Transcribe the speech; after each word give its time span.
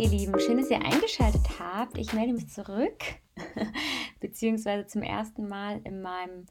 ihr 0.00 0.08
Lieben, 0.08 0.40
schön, 0.40 0.56
dass 0.56 0.70
ihr 0.70 0.82
eingeschaltet 0.82 1.46
habt. 1.58 1.98
Ich 1.98 2.14
melde 2.14 2.32
mich 2.32 2.48
zurück, 2.48 3.04
beziehungsweise 4.20 4.86
zum 4.86 5.02
ersten 5.02 5.46
Mal 5.46 5.82
in 5.84 6.00
meinem 6.00 6.46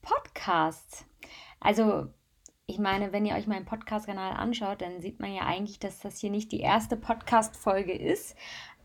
Podcast. 0.00 1.04
Also, 1.58 2.06
ich 2.66 2.78
meine, 2.78 3.12
wenn 3.12 3.26
ihr 3.26 3.34
euch 3.34 3.48
meinen 3.48 3.64
Podcast-Kanal 3.64 4.34
anschaut, 4.34 4.80
dann 4.80 5.00
sieht 5.00 5.18
man 5.18 5.34
ja 5.34 5.42
eigentlich, 5.42 5.80
dass 5.80 5.98
das 5.98 6.20
hier 6.20 6.30
nicht 6.30 6.52
die 6.52 6.60
erste 6.60 6.96
Podcast-Folge 6.96 7.92
ist, 7.92 8.36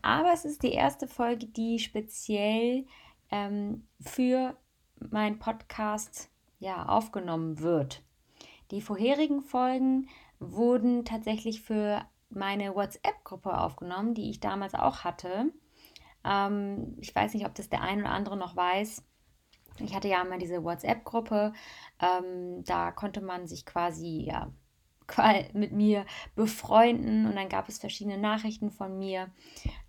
aber 0.02 0.32
es 0.32 0.44
ist 0.44 0.64
die 0.64 0.72
erste 0.72 1.06
Folge, 1.06 1.46
die 1.46 1.78
speziell 1.78 2.86
ähm, 3.30 3.86
für 4.00 4.56
meinen 4.98 5.38
Podcast 5.38 6.30
ja, 6.58 6.84
aufgenommen 6.86 7.60
wird. 7.60 8.02
Die 8.72 8.80
vorherigen 8.80 9.42
Folgen 9.42 10.08
wurden 10.40 11.04
tatsächlich 11.04 11.62
für 11.62 12.04
meine 12.30 12.74
WhatsApp-Gruppe 12.74 13.58
aufgenommen, 13.58 14.14
die 14.14 14.30
ich 14.30 14.40
damals 14.40 14.74
auch 14.74 15.04
hatte. 15.04 15.52
Ähm, 16.24 16.96
ich 17.00 17.14
weiß 17.14 17.34
nicht, 17.34 17.46
ob 17.46 17.54
das 17.54 17.68
der 17.68 17.82
ein 17.82 18.00
oder 18.00 18.10
andere 18.10 18.36
noch 18.36 18.56
weiß. 18.56 19.04
Ich 19.78 19.94
hatte 19.94 20.08
ja 20.08 20.22
immer 20.22 20.38
diese 20.38 20.62
WhatsApp-Gruppe. 20.62 21.52
Ähm, 22.00 22.64
da 22.64 22.92
konnte 22.92 23.20
man 23.20 23.46
sich 23.46 23.64
quasi 23.64 24.26
ja, 24.28 24.52
mit 25.52 25.72
mir 25.72 26.04
befreunden 26.34 27.26
und 27.26 27.36
dann 27.36 27.48
gab 27.48 27.68
es 27.68 27.78
verschiedene 27.78 28.18
Nachrichten 28.18 28.70
von 28.70 28.98
mir. 28.98 29.30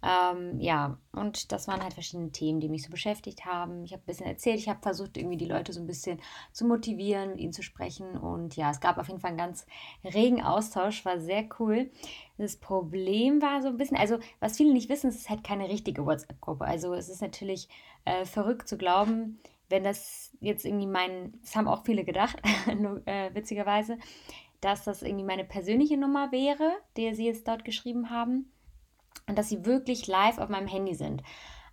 Ähm, 0.03 0.59
ja, 0.59 0.97
und 1.11 1.51
das 1.51 1.67
waren 1.67 1.83
halt 1.83 1.93
verschiedene 1.93 2.31
Themen, 2.31 2.59
die 2.59 2.69
mich 2.69 2.83
so 2.83 2.89
beschäftigt 2.89 3.45
haben. 3.45 3.83
Ich 3.83 3.93
habe 3.93 4.03
ein 4.03 4.05
bisschen 4.05 4.25
erzählt, 4.25 4.59
ich 4.59 4.69
habe 4.69 4.81
versucht, 4.81 5.17
irgendwie 5.17 5.37
die 5.37 5.45
Leute 5.45 5.73
so 5.73 5.79
ein 5.79 5.87
bisschen 5.87 6.19
zu 6.51 6.65
motivieren, 6.65 7.31
mit 7.31 7.39
ihnen 7.39 7.53
zu 7.53 7.61
sprechen 7.61 8.17
und 8.17 8.55
ja, 8.55 8.71
es 8.71 8.79
gab 8.79 8.97
auf 8.97 9.07
jeden 9.07 9.19
Fall 9.19 9.29
einen 9.29 9.37
ganz 9.37 9.65
regen 10.03 10.41
Austausch, 10.41 11.05
war 11.05 11.19
sehr 11.19 11.45
cool. 11.59 11.91
Das 12.37 12.57
Problem 12.57 13.41
war 13.41 13.61
so 13.61 13.67
ein 13.67 13.77
bisschen, 13.77 13.97
also 13.97 14.17
was 14.39 14.57
viele 14.57 14.73
nicht 14.73 14.89
wissen, 14.89 15.09
es 15.09 15.17
ist 15.17 15.29
halt 15.29 15.43
keine 15.43 15.69
richtige 15.69 16.05
WhatsApp-Gruppe. 16.05 16.65
Also 16.65 16.93
es 16.93 17.09
ist 17.09 17.21
natürlich 17.21 17.69
äh, 18.05 18.25
verrückt 18.25 18.67
zu 18.67 18.77
glauben, 18.77 19.39
wenn 19.69 19.83
das 19.83 20.31
jetzt 20.39 20.65
irgendwie 20.65 20.87
mein, 20.87 21.33
das 21.41 21.55
haben 21.55 21.67
auch 21.67 21.83
viele 21.85 22.03
gedacht, 22.03 22.37
äh, 23.05 23.33
witzigerweise, 23.33 23.97
dass 24.61 24.83
das 24.83 25.01
irgendwie 25.01 25.25
meine 25.25 25.43
persönliche 25.43 25.97
Nummer 25.97 26.31
wäre, 26.31 26.71
die 26.95 27.13
sie 27.13 27.25
jetzt 27.25 27.47
dort 27.47 27.65
geschrieben 27.65 28.09
haben. 28.09 28.51
Und 29.27 29.37
dass 29.37 29.49
sie 29.49 29.65
wirklich 29.65 30.07
live 30.07 30.37
auf 30.37 30.49
meinem 30.49 30.67
Handy 30.67 30.95
sind. 30.95 31.23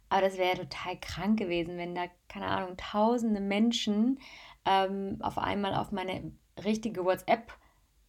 Aber 0.08 0.22
das 0.22 0.38
wäre 0.38 0.56
total 0.56 0.98
krank 1.00 1.38
gewesen, 1.38 1.76
wenn 1.76 1.94
da, 1.94 2.06
keine 2.28 2.46
Ahnung, 2.46 2.76
tausende 2.76 3.40
Menschen 3.40 4.18
ähm, 4.64 5.18
auf 5.20 5.38
einmal 5.38 5.74
auf 5.74 5.92
meine 5.92 6.32
richtige 6.64 7.04
WhatsApp 7.04 7.52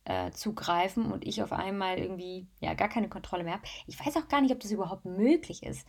äh, 0.06 0.32
zugreifen 0.32 1.12
und 1.12 1.26
ich 1.28 1.44
auf 1.44 1.52
einmal 1.52 2.00
irgendwie 2.00 2.48
ja 2.60 2.74
gar 2.74 2.90
keine 2.90 3.10
Kontrolle 3.10 3.44
mehr 3.44 3.54
habe. 3.54 3.64
Ich 3.86 4.00
weiß 4.04 4.16
auch 4.18 4.28
gar 4.28 4.42
nicht, 4.42 4.52
ob 4.52 4.60
das 4.60 4.72
überhaupt 4.72 5.06
möglich 5.06 5.64
ist. 5.64 5.86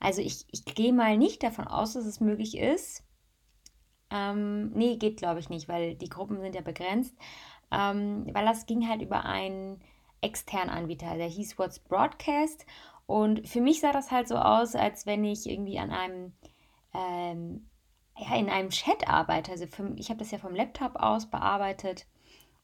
Also 0.00 0.22
ich, 0.22 0.46
ich 0.52 0.64
gehe 0.64 0.92
mal 0.92 1.18
nicht 1.18 1.42
davon 1.42 1.66
aus, 1.66 1.94
dass 1.94 2.06
es 2.06 2.20
möglich 2.20 2.56
ist. 2.56 3.04
Ähm, 4.10 4.70
nee, 4.70 4.96
geht 4.96 5.18
glaube 5.18 5.40
ich 5.40 5.50
nicht, 5.50 5.68
weil 5.68 5.96
die 5.96 6.08
Gruppen 6.08 6.40
sind 6.40 6.54
ja 6.54 6.62
begrenzt 6.62 7.14
ähm, 7.70 8.26
weil 8.32 8.44
das 8.44 8.66
ging 8.66 8.88
halt 8.88 9.02
über 9.02 9.24
einen 9.24 9.80
externen 10.20 10.70
Anbieter, 10.70 11.16
der 11.16 11.28
hieß 11.28 11.58
What's 11.58 11.78
Broadcast. 11.78 12.66
Und 13.06 13.48
für 13.48 13.60
mich 13.60 13.80
sah 13.80 13.92
das 13.92 14.10
halt 14.10 14.28
so 14.28 14.36
aus, 14.36 14.74
als 14.74 15.06
wenn 15.06 15.24
ich 15.24 15.48
irgendwie 15.48 15.78
an 15.78 15.90
einem, 15.90 16.32
ähm, 16.92 17.68
ja, 18.16 18.36
in 18.36 18.50
einem 18.50 18.70
Chat 18.70 19.08
arbeite. 19.08 19.52
Also 19.52 19.66
für, 19.66 19.94
ich 19.96 20.10
habe 20.10 20.18
das 20.18 20.30
ja 20.30 20.38
vom 20.38 20.54
Laptop 20.54 20.96
aus 20.96 21.26
bearbeitet 21.26 22.06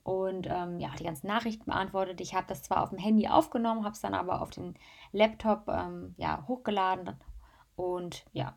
und 0.02 0.46
ähm, 0.50 0.80
ja, 0.80 0.90
die 0.98 1.05
ganzen 1.05 1.28
Nachrichten 1.28 1.64
beantwortet. 1.64 2.20
Ich 2.20 2.34
habe 2.34 2.46
das 2.46 2.62
zwar 2.62 2.83
auf 2.83 2.90
dem 2.90 2.98
Handy 2.98 3.27
aufgenommen, 3.27 3.84
habe 3.84 3.95
es 3.95 4.01
dann 4.01 4.14
aber 4.14 4.42
auf 4.42 4.51
den 4.51 4.74
Laptop 5.12 5.67
ähm, 5.68 6.14
ja, 6.18 6.45
hochgeladen 6.46 7.17
und 7.77 8.24
ja, 8.33 8.57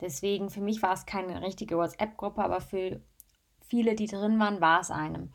deswegen 0.00 0.50
für 0.50 0.60
mich 0.60 0.82
war 0.82 0.92
es 0.92 1.06
keine 1.06 1.42
richtige 1.42 1.76
WhatsApp-Gruppe, 1.76 2.42
aber 2.42 2.60
für 2.60 3.00
viele, 3.60 3.94
die 3.94 4.06
drin 4.06 4.38
waren, 4.40 4.60
war 4.60 4.80
es 4.80 4.90
eine. 4.90 5.28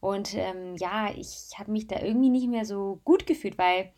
Und 0.00 0.34
ähm, 0.34 0.76
ja, 0.76 1.10
ich 1.14 1.58
habe 1.58 1.72
mich 1.72 1.86
da 1.86 2.00
irgendwie 2.00 2.30
nicht 2.30 2.48
mehr 2.48 2.64
so 2.64 3.00
gut 3.04 3.26
gefühlt, 3.26 3.58
weil 3.58 3.92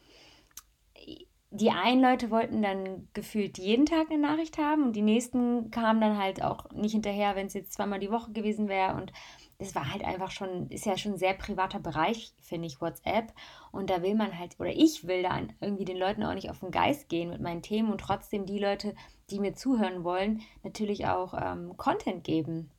die 1.52 1.70
einen 1.70 2.00
Leute 2.00 2.30
wollten 2.30 2.62
dann 2.62 3.08
gefühlt 3.12 3.58
jeden 3.58 3.84
Tag 3.84 4.10
eine 4.10 4.20
Nachricht 4.20 4.56
haben 4.56 4.84
und 4.84 4.94
die 4.94 5.02
nächsten 5.02 5.70
kamen 5.72 6.00
dann 6.00 6.16
halt 6.16 6.42
auch 6.42 6.70
nicht 6.70 6.92
hinterher, 6.92 7.34
wenn 7.34 7.46
es 7.46 7.54
jetzt 7.54 7.72
zweimal 7.72 7.98
die 7.98 8.12
Woche 8.12 8.30
gewesen 8.30 8.68
wäre. 8.68 8.94
Und 8.94 9.12
das 9.58 9.74
war 9.74 9.92
halt 9.92 10.04
einfach 10.04 10.30
schon, 10.30 10.68
ist 10.68 10.86
ja 10.86 10.96
schon 10.96 11.12
ein 11.12 11.18
sehr 11.18 11.34
privater 11.34 11.80
Bereich, 11.80 12.32
finde 12.40 12.68
ich, 12.68 12.80
WhatsApp. 12.80 13.32
Und 13.72 13.90
da 13.90 14.00
will 14.00 14.14
man 14.14 14.38
halt, 14.38 14.60
oder 14.60 14.70
ich 14.70 15.08
will 15.08 15.24
da 15.24 15.40
irgendwie 15.60 15.84
den 15.84 15.96
Leuten 15.96 16.22
auch 16.22 16.34
nicht 16.34 16.50
auf 16.50 16.60
den 16.60 16.70
Geist 16.70 17.08
gehen 17.08 17.30
mit 17.30 17.40
meinen 17.40 17.62
Themen 17.62 17.90
und 17.90 18.00
trotzdem 18.00 18.46
die 18.46 18.60
Leute, 18.60 18.94
die 19.30 19.40
mir 19.40 19.54
zuhören 19.54 20.04
wollen, 20.04 20.42
natürlich 20.62 21.06
auch 21.08 21.34
ähm, 21.34 21.76
Content 21.76 22.22
geben. 22.22 22.70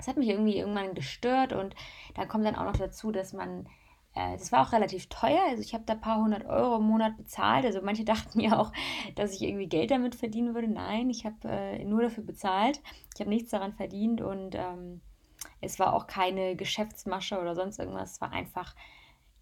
Das 0.00 0.08
hat 0.08 0.16
mich 0.16 0.30
irgendwie 0.30 0.56
irgendwann 0.56 0.94
gestört 0.94 1.52
und 1.52 1.74
da 2.14 2.24
kommt 2.24 2.46
dann 2.46 2.56
auch 2.56 2.64
noch 2.64 2.76
dazu, 2.76 3.12
dass 3.12 3.34
man, 3.34 3.66
äh, 4.14 4.32
das 4.38 4.50
war 4.50 4.66
auch 4.66 4.72
relativ 4.72 5.10
teuer, 5.10 5.42
also 5.50 5.60
ich 5.60 5.74
habe 5.74 5.84
da 5.84 5.92
ein 5.92 6.00
paar 6.00 6.22
hundert 6.22 6.46
Euro 6.46 6.76
im 6.76 6.84
Monat 6.84 7.18
bezahlt, 7.18 7.66
also 7.66 7.82
manche 7.82 8.04
dachten 8.06 8.40
ja 8.40 8.58
auch, 8.58 8.72
dass 9.14 9.34
ich 9.34 9.42
irgendwie 9.42 9.68
Geld 9.68 9.90
damit 9.90 10.14
verdienen 10.14 10.54
würde. 10.54 10.68
Nein, 10.68 11.10
ich 11.10 11.26
habe 11.26 11.36
äh, 11.44 11.84
nur 11.84 12.00
dafür 12.00 12.24
bezahlt, 12.24 12.80
ich 13.14 13.20
habe 13.20 13.28
nichts 13.28 13.50
daran 13.50 13.74
verdient 13.74 14.22
und 14.22 14.54
ähm, 14.54 15.02
es 15.60 15.78
war 15.78 15.92
auch 15.92 16.06
keine 16.06 16.56
Geschäftsmasche 16.56 17.38
oder 17.38 17.54
sonst 17.54 17.78
irgendwas, 17.78 18.12
es 18.12 18.20
war 18.22 18.32
einfach 18.32 18.74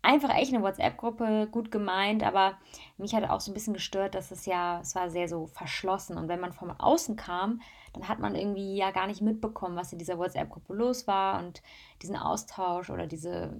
einfach 0.02 0.34
echt 0.34 0.52
eine 0.52 0.62
WhatsApp-Gruppe, 0.62 1.48
gut 1.50 1.70
gemeint, 1.70 2.22
aber 2.22 2.58
mich 2.96 3.14
hat 3.14 3.28
auch 3.28 3.40
so 3.40 3.50
ein 3.50 3.54
bisschen 3.54 3.74
gestört, 3.74 4.14
dass 4.14 4.30
es 4.30 4.46
ja, 4.46 4.80
es 4.80 4.94
war 4.94 5.10
sehr 5.10 5.28
so 5.28 5.46
verschlossen 5.46 6.16
und 6.16 6.28
wenn 6.28 6.40
man 6.40 6.52
von 6.52 6.70
außen 6.70 7.16
kam, 7.16 7.60
dann 7.92 8.08
hat 8.08 8.18
man 8.18 8.34
irgendwie 8.34 8.76
ja 8.76 8.90
gar 8.90 9.06
nicht 9.06 9.22
mitbekommen, 9.22 9.76
was 9.76 9.92
in 9.92 9.98
dieser 9.98 10.18
WhatsApp-Gruppe 10.18 10.74
los 10.74 11.06
war 11.06 11.40
und 11.40 11.62
diesen 12.02 12.16
Austausch 12.16 12.90
oder 12.90 13.06
diese, 13.06 13.52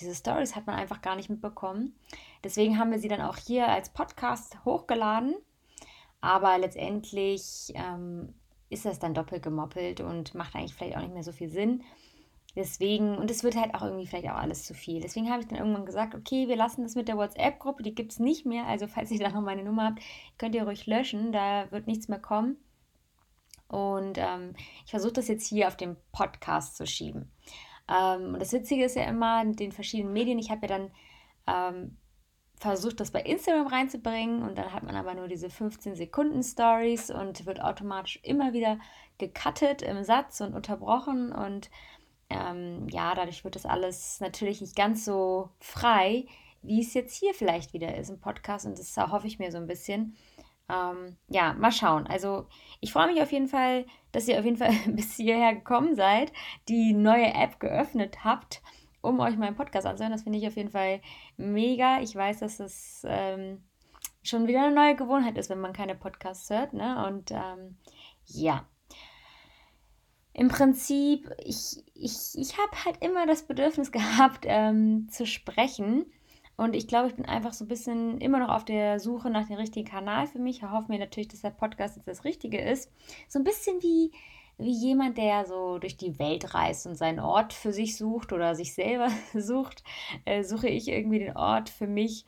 diese 0.00 0.14
Stories 0.14 0.56
hat 0.56 0.66
man 0.66 0.76
einfach 0.76 1.00
gar 1.00 1.16
nicht 1.16 1.30
mitbekommen. 1.30 1.94
Deswegen 2.42 2.78
haben 2.78 2.90
wir 2.90 2.98
sie 2.98 3.08
dann 3.08 3.22
auch 3.22 3.36
hier 3.36 3.68
als 3.68 3.88
Podcast 3.88 4.58
hochgeladen, 4.64 5.36
aber 6.20 6.58
letztendlich 6.58 7.72
ähm, 7.74 8.34
ist 8.70 8.84
das 8.84 8.98
dann 8.98 9.14
doppelt 9.14 9.42
gemoppelt 9.42 10.00
und 10.00 10.34
macht 10.34 10.54
eigentlich 10.54 10.74
vielleicht 10.74 10.96
auch 10.96 11.02
nicht 11.02 11.14
mehr 11.14 11.22
so 11.22 11.32
viel 11.32 11.48
Sinn. 11.48 11.82
Deswegen, 12.56 13.18
und 13.18 13.30
es 13.30 13.42
wird 13.42 13.56
halt 13.56 13.74
auch 13.74 13.82
irgendwie 13.82 14.06
vielleicht 14.06 14.28
auch 14.28 14.36
alles 14.36 14.64
zu 14.64 14.74
viel. 14.74 15.00
Deswegen 15.00 15.28
habe 15.30 15.42
ich 15.42 15.48
dann 15.48 15.58
irgendwann 15.58 15.86
gesagt, 15.86 16.14
okay, 16.14 16.46
wir 16.46 16.56
lassen 16.56 16.84
das 16.84 16.94
mit 16.94 17.08
der 17.08 17.16
WhatsApp-Gruppe, 17.16 17.82
die 17.82 17.94
gibt 17.94 18.12
es 18.12 18.20
nicht 18.20 18.46
mehr. 18.46 18.66
Also 18.66 18.86
falls 18.86 19.10
ihr 19.10 19.18
da 19.18 19.30
noch 19.30 19.40
meine 19.40 19.64
Nummer 19.64 19.86
habt, 19.86 20.00
könnt 20.38 20.54
ihr 20.54 20.62
ruhig 20.62 20.86
löschen, 20.86 21.32
da 21.32 21.70
wird 21.72 21.88
nichts 21.88 22.06
mehr 22.08 22.20
kommen. 22.20 22.56
Und 23.66 24.18
ähm, 24.18 24.54
ich 24.84 24.90
versuche 24.90 25.14
das 25.14 25.26
jetzt 25.26 25.48
hier 25.48 25.66
auf 25.66 25.76
den 25.76 25.96
Podcast 26.12 26.76
zu 26.76 26.86
schieben. 26.86 27.32
Ähm, 27.88 28.34
und 28.34 28.40
das 28.40 28.52
Witzige 28.52 28.84
ist 28.84 28.94
ja 28.94 29.04
immer 29.04 29.42
in 29.42 29.56
den 29.56 29.72
verschiedenen 29.72 30.12
Medien, 30.12 30.38
ich 30.38 30.50
habe 30.50 30.68
ja 30.68 30.78
dann 30.78 30.90
ähm, 31.46 31.96
versucht, 32.56 33.00
das 33.00 33.10
bei 33.10 33.20
Instagram 33.20 33.66
reinzubringen 33.66 34.42
und 34.42 34.56
dann 34.56 34.72
hat 34.72 34.84
man 34.84 34.96
aber 34.96 35.14
nur 35.14 35.28
diese 35.28 35.50
15 35.50 35.96
Sekunden 35.96 36.42
Stories 36.42 37.10
und 37.10 37.46
wird 37.46 37.60
automatisch 37.60 38.20
immer 38.22 38.52
wieder 38.52 38.78
gecuttet 39.18 39.82
im 39.82 40.02
Satz 40.02 40.40
und 40.40 40.54
unterbrochen 40.54 41.32
und 41.32 41.68
ähm, 42.30 42.88
ja, 42.88 43.14
dadurch 43.14 43.44
wird 43.44 43.56
das 43.56 43.66
alles 43.66 44.20
natürlich 44.20 44.60
nicht 44.60 44.76
ganz 44.76 45.04
so 45.04 45.50
frei, 45.60 46.26
wie 46.62 46.80
es 46.80 46.94
jetzt 46.94 47.14
hier 47.16 47.34
vielleicht 47.34 47.72
wieder 47.72 47.96
ist 47.96 48.10
im 48.10 48.20
Podcast 48.20 48.66
und 48.66 48.78
das 48.78 48.96
hoffe 48.96 49.26
ich 49.26 49.38
mir 49.38 49.52
so 49.52 49.58
ein 49.58 49.66
bisschen. 49.66 50.16
Ähm, 50.68 51.18
ja, 51.28 51.52
mal 51.52 51.72
schauen. 51.72 52.06
Also 52.06 52.46
ich 52.80 52.92
freue 52.92 53.12
mich 53.12 53.20
auf 53.20 53.32
jeden 53.32 53.48
Fall, 53.48 53.84
dass 54.12 54.28
ihr 54.28 54.38
auf 54.38 54.44
jeden 54.44 54.56
Fall 54.56 54.72
bis 54.86 55.16
hierher 55.16 55.54
gekommen 55.54 55.94
seid, 55.94 56.32
die 56.68 56.94
neue 56.94 57.34
App 57.34 57.60
geöffnet 57.60 58.24
habt, 58.24 58.62
um 59.02 59.20
euch 59.20 59.36
meinen 59.36 59.56
Podcast 59.56 59.86
anzuhören. 59.86 60.12
Das 60.12 60.22
finde 60.22 60.38
ich 60.38 60.46
auf 60.46 60.56
jeden 60.56 60.70
Fall 60.70 61.00
mega. 61.36 62.00
Ich 62.00 62.16
weiß, 62.16 62.38
dass 62.40 62.60
es 62.60 63.02
ähm, 63.06 63.62
schon 64.22 64.46
wieder 64.46 64.64
eine 64.64 64.74
neue 64.74 64.96
Gewohnheit 64.96 65.36
ist, 65.36 65.50
wenn 65.50 65.60
man 65.60 65.74
keine 65.74 65.94
Podcasts 65.94 66.48
hört. 66.48 66.72
Ne? 66.72 67.06
Und 67.06 67.30
ähm, 67.30 67.76
ja, 68.24 68.66
im 70.34 70.48
Prinzip, 70.48 71.30
ich, 71.38 71.82
ich, 71.94 72.16
ich 72.34 72.58
habe 72.58 72.84
halt 72.84 73.02
immer 73.02 73.24
das 73.26 73.44
Bedürfnis 73.44 73.92
gehabt, 73.92 74.44
ähm, 74.46 75.08
zu 75.08 75.26
sprechen. 75.26 76.06
Und 76.56 76.74
ich 76.74 76.86
glaube, 76.86 77.08
ich 77.08 77.14
bin 77.14 77.24
einfach 77.24 77.52
so 77.52 77.64
ein 77.64 77.68
bisschen 77.68 78.20
immer 78.20 78.40
noch 78.40 78.48
auf 78.48 78.64
der 78.64 79.00
Suche 79.00 79.30
nach 79.30 79.46
dem 79.46 79.56
richtigen 79.56 79.88
Kanal 79.88 80.26
für 80.26 80.38
mich. 80.38 80.58
Ich 80.58 80.70
hoffe 80.70 80.90
mir 80.90 80.98
natürlich, 80.98 81.28
dass 81.28 81.40
der 81.40 81.50
Podcast 81.50 81.96
jetzt 81.96 82.06
das 82.06 82.24
Richtige 82.24 82.60
ist. 82.60 82.92
So 83.28 83.38
ein 83.38 83.44
bisschen 83.44 83.82
wie, 83.82 84.12
wie 84.58 84.72
jemand, 84.72 85.18
der 85.18 85.46
so 85.46 85.78
durch 85.78 85.96
die 85.96 86.18
Welt 86.18 86.54
reist 86.54 86.86
und 86.86 86.96
seinen 86.96 87.20
Ort 87.20 87.52
für 87.52 87.72
sich 87.72 87.96
sucht 87.96 88.32
oder 88.32 88.54
sich 88.54 88.74
selber 88.74 89.08
sucht, 89.34 89.82
äh, 90.24 90.42
suche 90.42 90.68
ich 90.68 90.88
irgendwie 90.88 91.20
den 91.20 91.36
Ort 91.36 91.68
für 91.68 91.88
mich, 91.88 92.24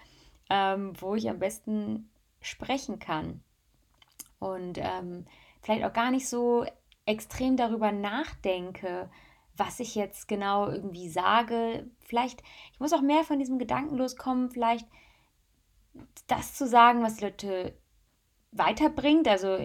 ähm, 0.49 0.93
wo 1.00 1.14
ich 1.17 1.29
am 1.29 1.38
besten 1.38 2.09
sprechen 2.41 2.99
kann. 2.99 3.43
Und 4.38 4.79
ähm, 4.79 5.25
vielleicht 5.62 5.85
auch 5.85 5.93
gar 5.93 6.11
nicht 6.12 6.29
so 6.29 6.64
extrem 7.06 7.56
darüber 7.56 7.93
nachdenke, 7.93 9.08
was 9.56 9.81
ich 9.81 9.94
jetzt 9.94 10.29
genau 10.29 10.69
irgendwie 10.69 11.08
sage. 11.08 11.88
Vielleicht, 12.05 12.43
ich 12.73 12.81
muss 12.81 12.93
auch 12.93 13.00
mehr 13.00 13.25
von 13.25 13.38
diesem 13.38 13.58
Gedanken 13.58 13.97
loskommen, 13.97 14.50
vielleicht 14.50 14.87
das 16.26 16.55
zu 16.55 16.67
sagen, 16.67 17.03
was 17.03 17.17
die 17.17 17.25
Leute 17.25 17.79
weiterbringt. 18.53 19.29
Also, 19.29 19.58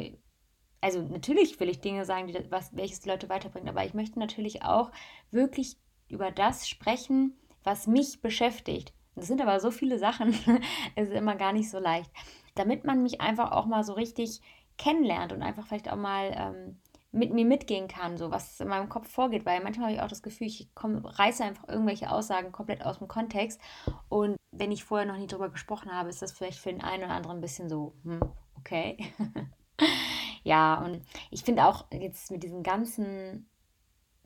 also 0.79 1.01
natürlich 1.01 1.59
will 1.59 1.69
ich 1.69 1.81
Dinge 1.81 2.05
sagen, 2.05 2.27
die, 2.27 2.51
was, 2.51 2.75
welches 2.75 3.01
die 3.01 3.09
Leute 3.09 3.27
weiterbringt, 3.27 3.67
aber 3.67 3.83
ich 3.83 3.93
möchte 3.93 4.19
natürlich 4.19 4.63
auch 4.63 4.91
wirklich 5.31 5.77
über 6.07 6.31
das 6.31 6.69
sprechen, 6.69 7.37
was 7.63 7.87
mich 7.87 8.21
beschäftigt. 8.21 8.93
Das 9.15 9.27
sind 9.27 9.41
aber 9.41 9.59
so 9.59 9.71
viele 9.71 9.99
Sachen, 9.99 10.33
es 10.95 11.09
ist 11.09 11.15
immer 11.15 11.35
gar 11.35 11.53
nicht 11.53 11.69
so 11.69 11.79
leicht. 11.79 12.11
Damit 12.55 12.85
man 12.85 13.03
mich 13.03 13.19
einfach 13.19 13.51
auch 13.51 13.65
mal 13.65 13.83
so 13.83 13.93
richtig 13.93 14.41
kennenlernt 14.77 15.33
und 15.33 15.41
einfach 15.41 15.67
vielleicht 15.67 15.91
auch 15.91 15.97
mal 15.97 16.31
ähm, 16.33 16.79
mit 17.11 17.33
mir 17.33 17.45
mitgehen 17.45 17.87
kann, 17.87 18.17
so 18.17 18.31
was 18.31 18.59
in 18.59 18.69
meinem 18.69 18.87
Kopf 18.87 19.09
vorgeht, 19.09 19.45
weil 19.45 19.61
manchmal 19.61 19.87
habe 19.87 19.95
ich 19.95 20.01
auch 20.01 20.07
das 20.07 20.23
Gefühl, 20.23 20.47
ich 20.47 20.69
komm, 20.73 21.05
reiße 21.05 21.43
einfach 21.43 21.67
irgendwelche 21.67 22.09
Aussagen 22.09 22.51
komplett 22.51 22.85
aus 22.85 22.99
dem 22.99 23.07
Kontext 23.07 23.59
und 24.07 24.37
wenn 24.51 24.71
ich 24.71 24.83
vorher 24.83 25.07
noch 25.07 25.17
nie 25.17 25.27
drüber 25.27 25.49
gesprochen 25.49 25.91
habe, 25.91 26.09
ist 26.09 26.21
das 26.21 26.31
vielleicht 26.31 26.59
für 26.59 26.71
den 26.71 26.81
einen 26.81 27.03
oder 27.03 27.13
anderen 27.13 27.37
ein 27.37 27.41
bisschen 27.41 27.69
so, 27.69 27.93
hm, 28.03 28.21
okay. 28.57 28.97
ja, 30.43 30.75
und 30.83 31.01
ich 31.31 31.43
finde 31.43 31.65
auch 31.65 31.85
jetzt 31.91 32.31
mit 32.31 32.43
diesen 32.43 32.63
ganzen 32.63 33.49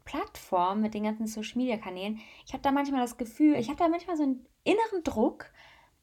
Plattformen, 0.03 0.81
mit 0.81 0.93
den 0.93 1.03
ganzen 1.03 1.25
Social 1.25 1.57
Media 1.57 1.77
Kanälen, 1.77 2.19
ich 2.45 2.53
habe 2.53 2.61
da 2.61 2.71
manchmal 2.71 3.01
das 3.01 3.17
Gefühl, 3.17 3.55
ich 3.55 3.69
habe 3.69 3.79
da 3.79 3.87
manchmal 3.87 4.17
so 4.17 4.23
einen 4.23 4.45
inneren 4.63 5.03
Druck, 5.03 5.51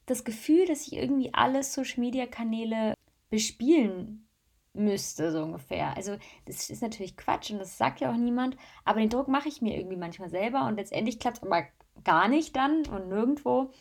das 0.05 0.25
Gefühl, 0.25 0.65
dass 0.65 0.85
ich 0.87 0.93
irgendwie 0.93 1.33
alle 1.33 1.63
Social 1.63 2.01
Media 2.01 2.25
Kanäle 2.25 2.93
bespielen 3.29 4.27
müsste, 4.73 5.31
so 5.31 5.43
ungefähr. 5.43 5.95
Also, 5.95 6.17
das 6.45 6.69
ist 6.69 6.81
natürlich 6.81 7.15
Quatsch 7.15 7.51
und 7.51 7.59
das 7.59 7.77
sagt 7.77 7.99
ja 7.99 8.11
auch 8.11 8.17
niemand, 8.17 8.57
aber 8.85 8.99
den 8.99 9.09
Druck 9.09 9.27
mache 9.27 9.47
ich 9.47 9.61
mir 9.61 9.77
irgendwie 9.77 9.97
manchmal 9.97 10.29
selber 10.29 10.65
und 10.65 10.75
letztendlich 10.75 11.19
klappt 11.19 11.37
es 11.37 11.43
aber 11.43 11.63
gar 12.03 12.27
nicht 12.27 12.55
dann 12.55 12.85
und 12.87 13.09
nirgendwo. 13.09 13.71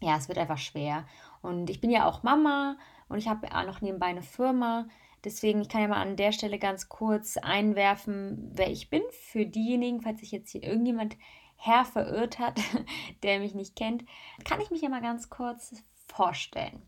Ja, 0.00 0.16
es 0.16 0.28
wird 0.28 0.38
einfach 0.38 0.58
schwer. 0.58 1.06
Und 1.42 1.70
ich 1.70 1.80
bin 1.80 1.90
ja 1.90 2.06
auch 2.06 2.22
Mama 2.22 2.76
und 3.08 3.18
ich 3.18 3.28
habe 3.28 3.48
noch 3.66 3.80
nebenbei 3.80 4.06
eine 4.06 4.22
Firma. 4.22 4.86
Deswegen, 5.24 5.60
ich 5.60 5.68
kann 5.68 5.82
ja 5.82 5.88
mal 5.88 6.02
an 6.02 6.16
der 6.16 6.32
Stelle 6.32 6.58
ganz 6.58 6.88
kurz 6.88 7.36
einwerfen, 7.36 8.50
wer 8.54 8.70
ich 8.70 8.90
bin. 8.90 9.02
Für 9.10 9.46
diejenigen, 9.46 10.00
falls 10.00 10.20
sich 10.20 10.30
jetzt 10.30 10.50
hier 10.50 10.62
irgendjemand 10.62 11.16
her 11.56 11.84
verirrt 11.84 12.38
hat, 12.38 12.60
der 13.22 13.40
mich 13.40 13.54
nicht 13.54 13.76
kennt, 13.76 14.04
kann 14.44 14.60
ich 14.60 14.70
mich 14.70 14.82
ja 14.82 14.88
mal 14.88 15.02
ganz 15.02 15.30
kurz 15.30 15.82
vorstellen. 16.06 16.82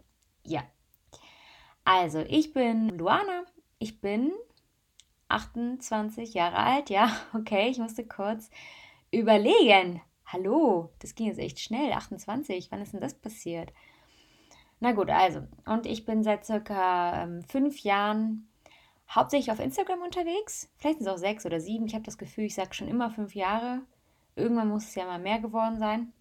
Ja, 0.44 0.62
also, 1.90 2.18
ich 2.28 2.52
bin 2.52 2.98
Luana, 2.98 3.44
ich 3.78 4.02
bin 4.02 4.34
28 5.28 6.34
Jahre 6.34 6.58
alt. 6.58 6.90
Ja, 6.90 7.10
okay, 7.32 7.70
ich 7.70 7.78
musste 7.78 8.06
kurz 8.06 8.50
überlegen. 9.10 10.02
Hallo, 10.26 10.90
das 10.98 11.14
ging 11.14 11.28
jetzt 11.28 11.38
echt 11.38 11.60
schnell. 11.60 11.92
28, 11.92 12.70
wann 12.70 12.82
ist 12.82 12.92
denn 12.92 13.00
das 13.00 13.14
passiert? 13.14 13.72
Na 14.80 14.92
gut, 14.92 15.08
also, 15.08 15.40
und 15.64 15.86
ich 15.86 16.04
bin 16.04 16.22
seit 16.22 16.44
circa 16.44 17.22
ähm, 17.22 17.42
fünf 17.44 17.78
Jahren 17.80 18.50
hauptsächlich 19.08 19.50
auf 19.50 19.58
Instagram 19.58 20.02
unterwegs. 20.02 20.70
Vielleicht 20.76 20.98
sind 20.98 21.06
es 21.06 21.14
auch 21.14 21.16
sechs 21.16 21.46
oder 21.46 21.58
sieben. 21.58 21.86
Ich 21.86 21.94
habe 21.94 22.04
das 22.04 22.18
Gefühl, 22.18 22.44
ich 22.44 22.54
sage 22.54 22.74
schon 22.74 22.88
immer 22.88 23.10
fünf 23.10 23.34
Jahre. 23.34 23.80
Irgendwann 24.36 24.68
muss 24.68 24.88
es 24.88 24.94
ja 24.94 25.06
mal 25.06 25.18
mehr 25.18 25.38
geworden 25.38 25.78
sein. 25.78 26.12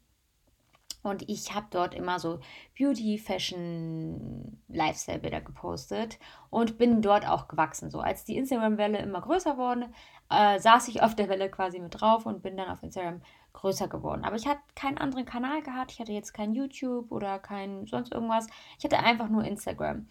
Und 1.08 1.28
ich 1.30 1.56
habe 1.56 1.68
dort 1.70 1.94
immer 1.96 2.20
so 2.20 2.40
Beauty, 2.78 3.18
Fashion, 3.18 4.62
Lifestyle-Bilder 4.68 5.42
gepostet 5.42 6.20
und 6.50 6.78
bin 6.78 7.02
dort 7.02 7.28
auch 7.28 7.48
gewachsen. 7.48 7.90
So 7.90 8.00
als 8.00 8.26
die 8.26 8.38
Instagram-Welle 8.38 9.00
immer 9.00 9.22
größer 9.22 9.58
wurde, 9.58 9.90
äh, 10.30 10.60
saß 10.60 10.88
ich 10.90 11.02
auf 11.02 11.16
der 11.16 11.30
Welle 11.30 11.50
quasi 11.50 11.80
mit 11.80 12.00
drauf 12.00 12.26
und 12.26 12.42
bin 12.42 12.58
dann 12.58 12.70
auf 12.70 12.84
Instagram 12.84 13.22
größer 13.54 13.88
geworden. 13.88 14.24
Aber 14.24 14.36
ich 14.36 14.48
hatte 14.48 14.62
keinen 14.76 14.98
anderen 14.98 15.26
Kanal 15.26 15.62
gehabt. 15.62 15.92
Ich 15.92 16.00
hatte 16.00 16.12
jetzt 16.12 16.34
kein 16.34 16.54
YouTube 16.54 17.12
oder 17.12 17.40
kein 17.40 17.86
sonst 17.88 18.14
irgendwas. 18.14 18.48
Ich 18.78 18.86
hatte 18.86 19.00
einfach 19.00 19.30
nur 19.30 19.44
Instagram. 19.44 20.08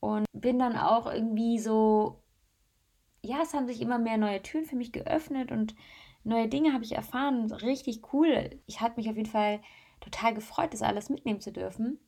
Und 0.00 0.26
bin 0.32 0.58
dann 0.58 0.76
auch 0.76 1.12
irgendwie 1.12 1.58
so, 1.58 2.22
ja, 3.22 3.38
es 3.42 3.52
haben 3.52 3.66
sich 3.66 3.80
immer 3.80 3.98
mehr 3.98 4.16
neue 4.16 4.42
Türen 4.42 4.64
für 4.64 4.76
mich 4.76 4.92
geöffnet 4.92 5.50
und 5.50 5.74
neue 6.24 6.48
Dinge 6.48 6.72
habe 6.72 6.84
ich 6.84 6.92
erfahren. 6.92 7.50
Richtig 7.52 8.12
cool. 8.12 8.50
Ich 8.66 8.80
hatte 8.80 8.96
mich 8.96 9.10
auf 9.10 9.16
jeden 9.16 9.30
Fall 9.30 9.60
total 10.00 10.34
gefreut, 10.34 10.72
das 10.72 10.82
alles 10.82 11.10
mitnehmen 11.10 11.40
zu 11.40 11.52
dürfen. 11.52 11.98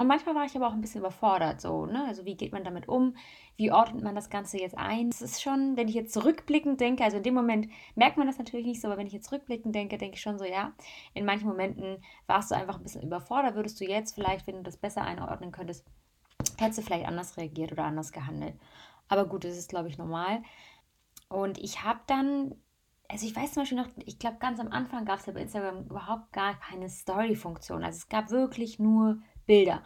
Und 0.00 0.06
manchmal 0.06 0.34
war 0.34 0.46
ich 0.46 0.56
aber 0.56 0.66
auch 0.66 0.72
ein 0.72 0.80
bisschen 0.80 1.02
überfordert, 1.02 1.60
so, 1.60 1.84
ne? 1.84 2.06
Also, 2.06 2.24
wie 2.24 2.34
geht 2.34 2.52
man 2.52 2.64
damit 2.64 2.88
um? 2.88 3.16
Wie 3.56 3.70
ordnet 3.70 4.02
man 4.02 4.14
das 4.14 4.30
Ganze 4.30 4.58
jetzt 4.58 4.78
ein? 4.78 5.10
Es 5.10 5.20
ist 5.20 5.42
schon, 5.42 5.76
wenn 5.76 5.88
ich 5.88 5.94
jetzt 5.94 6.14
zurückblickend 6.14 6.80
denke, 6.80 7.04
also 7.04 7.18
in 7.18 7.22
dem 7.22 7.34
Moment 7.34 7.68
merkt 7.96 8.16
man 8.16 8.26
das 8.26 8.38
natürlich 8.38 8.64
nicht 8.64 8.80
so, 8.80 8.88
aber 8.88 8.96
wenn 8.96 9.06
ich 9.06 9.12
jetzt 9.12 9.30
rückblickend 9.30 9.74
denke, 9.74 9.98
denke 9.98 10.14
ich 10.14 10.22
schon 10.22 10.38
so, 10.38 10.46
ja, 10.46 10.72
in 11.12 11.26
manchen 11.26 11.48
Momenten 11.48 12.02
warst 12.26 12.50
du 12.50 12.54
einfach 12.54 12.78
ein 12.78 12.82
bisschen 12.82 13.02
überfordert. 13.02 13.56
Würdest 13.56 13.78
du 13.78 13.84
jetzt 13.84 14.14
vielleicht, 14.14 14.46
wenn 14.46 14.56
du 14.56 14.62
das 14.62 14.78
besser 14.78 15.02
einordnen 15.02 15.52
könntest, 15.52 15.84
hättest 16.56 16.78
du 16.78 16.82
vielleicht 16.82 17.06
anders 17.06 17.36
reagiert 17.36 17.72
oder 17.72 17.84
anders 17.84 18.10
gehandelt. 18.10 18.54
Aber 19.08 19.26
gut, 19.26 19.44
das 19.44 19.58
ist, 19.58 19.68
glaube 19.68 19.88
ich, 19.88 19.98
normal. 19.98 20.42
Und 21.28 21.58
ich 21.58 21.84
habe 21.84 22.00
dann 22.06 22.54
also 23.10 23.26
ich 23.26 23.34
weiß 23.34 23.52
zum 23.52 23.62
Beispiel 23.62 23.78
noch, 23.78 23.88
ich 24.06 24.18
glaube, 24.18 24.38
ganz 24.38 24.60
am 24.60 24.70
Anfang 24.70 25.04
gab 25.04 25.18
es 25.18 25.26
ja 25.26 25.32
bei 25.32 25.42
Instagram 25.42 25.86
überhaupt 25.86 26.32
gar 26.32 26.58
keine 26.60 26.88
Story-Funktion. 26.88 27.82
Also 27.82 27.98
es 27.98 28.08
gab 28.08 28.30
wirklich 28.30 28.78
nur 28.78 29.18
Bilder. 29.46 29.82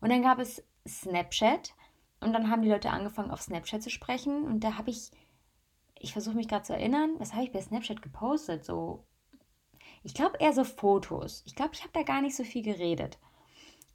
Und 0.00 0.10
dann 0.10 0.22
gab 0.22 0.38
es 0.38 0.64
Snapchat 0.86 1.74
und 2.20 2.32
dann 2.32 2.50
haben 2.50 2.62
die 2.62 2.70
Leute 2.70 2.90
angefangen, 2.90 3.32
auf 3.32 3.42
Snapchat 3.42 3.82
zu 3.82 3.90
sprechen. 3.90 4.44
Und 4.44 4.62
da 4.62 4.78
habe 4.78 4.90
ich, 4.90 5.10
ich 5.98 6.12
versuche 6.12 6.36
mich 6.36 6.46
gerade 6.46 6.62
zu 6.62 6.72
erinnern, 6.72 7.16
was 7.18 7.32
habe 7.32 7.42
ich 7.42 7.52
bei 7.52 7.60
Snapchat 7.60 8.00
gepostet? 8.00 8.64
So, 8.64 9.04
ich 10.04 10.14
glaube 10.14 10.38
eher 10.38 10.52
so 10.52 10.62
Fotos. 10.62 11.42
Ich 11.46 11.56
glaube, 11.56 11.74
ich 11.74 11.82
habe 11.82 11.92
da 11.92 12.02
gar 12.02 12.22
nicht 12.22 12.36
so 12.36 12.44
viel 12.44 12.62
geredet. 12.62 13.18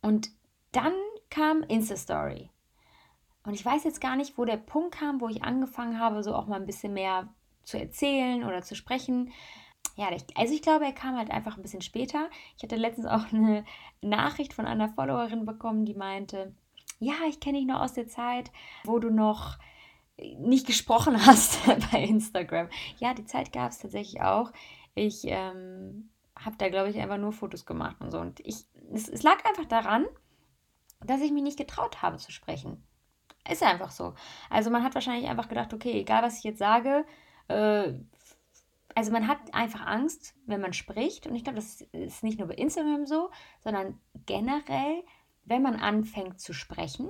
Und 0.01 0.29
dann 0.74 0.94
kam 1.29 1.63
Insta-Story. 1.63 2.50
Und 3.45 3.53
ich 3.53 3.65
weiß 3.65 3.86
jetzt 3.86 4.01
gar 4.01 4.18
nicht, 4.18 4.38
wo 4.38 4.44
der 4.44 4.57
Punkt 4.57 4.95
kam, 4.95 5.21
wo 5.21 5.29
ich 5.29 5.44
angefangen 5.44 6.00
habe, 6.00 6.21
so 6.21 6.36
auch 6.36 6.47
mal 6.47 6.59
ein 6.59 6.65
bisschen 6.65 6.94
mehr 6.94 7.33
zu 7.63 7.80
erzählen 7.80 8.44
oder 8.44 8.62
zu 8.62 8.75
sprechen. 8.75 9.31
Ja, 9.95 10.10
also 10.36 10.54
ich 10.54 10.62
glaube, 10.62 10.86
er 10.86 10.94
kam 10.94 11.18
halt 11.18 11.30
einfach 11.30 11.57
ein 11.57 11.62
bisschen 11.62 11.81
später. 11.81 12.30
Ich 12.57 12.63
hatte 12.63 12.75
letztens 12.75 13.06
auch 13.06 13.31
eine 13.31 13.63
Nachricht 14.01 14.54
von 14.54 14.65
einer 14.65 14.89
Followerin 14.89 15.45
bekommen, 15.45 15.86
die 15.86 15.94
meinte, 15.94 16.54
ja, 17.00 17.13
ich 17.30 17.39
kenne 17.39 17.60
dich 17.60 17.68
noch 17.68 17.81
aus 17.81 17.94
der 17.94 18.07
Zeit, 18.07 18.51
wo 18.86 19.00
du 19.00 19.10
noch 19.10 19.57
nicht 20.18 20.65
gesprochen 20.65 21.25
hast 21.25 21.60
bei 21.92 22.04
Instagram. 22.04 22.70
Ja, 23.00 23.13
die 23.13 23.25
Zeit 23.25 23.51
gab 23.51 23.72
es 23.72 23.79
tatsächlich 23.79 24.22
auch. 24.22 24.51
Ich 24.96 25.24
ähm, 25.25 26.10
habe 26.39 26.55
da, 26.58 26.70
glaube 26.70 26.89
ich, 26.89 27.00
einfach 27.00 27.17
nur 27.17 27.32
Fotos 27.32 27.65
gemacht 27.65 27.98
und 28.00 28.12
so. 28.12 28.20
Und 28.20 28.39
ich, 28.41 28.65
es, 28.93 29.08
es 29.08 29.24
lag 29.24 29.43
einfach 29.46 29.65
daran, 29.65 30.05
dass 31.01 31.22
ich 31.22 31.32
mich 31.32 31.43
nicht 31.43 31.58
getraut 31.58 32.01
habe 32.01 32.17
zu 32.17 32.32
sprechen. 32.32 32.84
Ist 33.50 33.63
einfach 33.63 33.91
so. 33.91 34.13
Also 34.50 34.70
man 34.70 34.84
hat 34.84 34.96
wahrscheinlich 34.96 35.29
einfach 35.29 35.50
gedacht, 35.50 35.74
okay, 35.74 36.00
egal 36.00 36.24
was 36.24 36.38
ich 36.38 36.43
jetzt 36.43 36.60
sage, 36.60 37.05
äh, 37.47 37.93
also 38.95 39.12
man 39.12 39.27
hat 39.27 39.53
einfach 39.53 39.85
Angst, 39.85 40.35
wenn 40.45 40.62
man 40.62 40.73
spricht. 40.73 41.27
Und 41.27 41.35
ich 41.35 41.43
glaube, 41.43 41.57
das 41.57 41.81
ist 41.91 42.23
nicht 42.23 42.39
nur 42.39 42.47
bei 42.47 42.55
Instagram 42.55 43.05
so, 43.05 43.31
sondern 43.59 44.00
generell, 44.25 45.03
wenn 45.45 45.62
man 45.62 45.75
anfängt 45.75 46.39
zu 46.39 46.53
sprechen, 46.53 47.09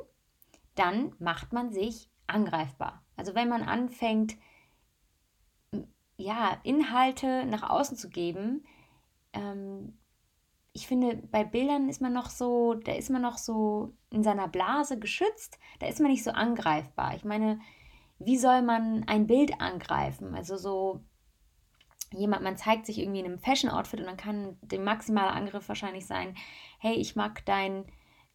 dann 0.75 1.13
macht 1.19 1.53
man 1.53 1.71
sich 1.71 2.09
angreifbar. 2.27 3.03
Also 3.15 3.35
wenn 3.35 3.49
man 3.49 3.63
anfängt, 3.63 4.35
ja, 6.17 6.57
Inhalte 6.63 7.45
nach 7.45 7.69
außen 7.69 7.97
zu 7.97 8.09
geben, 8.09 8.65
ähm, 9.33 9.97
ich 10.75 10.87
finde, 10.87 11.15
bei 11.15 11.43
Bildern 11.43 11.87
ist 11.87 12.01
man 12.01 12.13
noch 12.13 12.29
so, 12.29 12.73
da 12.73 12.93
ist 12.93 13.11
man 13.11 13.21
noch 13.21 13.37
so 13.37 13.93
in 14.09 14.23
seiner 14.23 14.47
Blase 14.47 14.97
geschützt, 14.97 15.59
da 15.79 15.87
ist 15.87 15.99
man 15.99 16.09
nicht 16.09 16.23
so 16.23 16.31
angreifbar. 16.31 17.15
Ich 17.15 17.23
meine, 17.23 17.59
wie 18.25 18.37
soll 18.37 18.61
man 18.61 19.03
ein 19.07 19.27
Bild 19.27 19.59
angreifen? 19.59 20.35
Also 20.35 20.57
so 20.57 21.01
jemand, 22.11 22.43
man 22.43 22.57
zeigt 22.57 22.85
sich 22.85 22.99
irgendwie 22.99 23.19
in 23.19 23.25
einem 23.25 23.39
Fashion-Outfit 23.39 23.99
und 23.99 24.05
dann 24.05 24.17
kann 24.17 24.57
der 24.61 24.79
maximale 24.79 25.31
Angriff 25.31 25.67
wahrscheinlich 25.67 26.05
sein, 26.05 26.35
hey, 26.79 26.93
ich 26.95 27.15
mag 27.15 27.43
dein, 27.45 27.85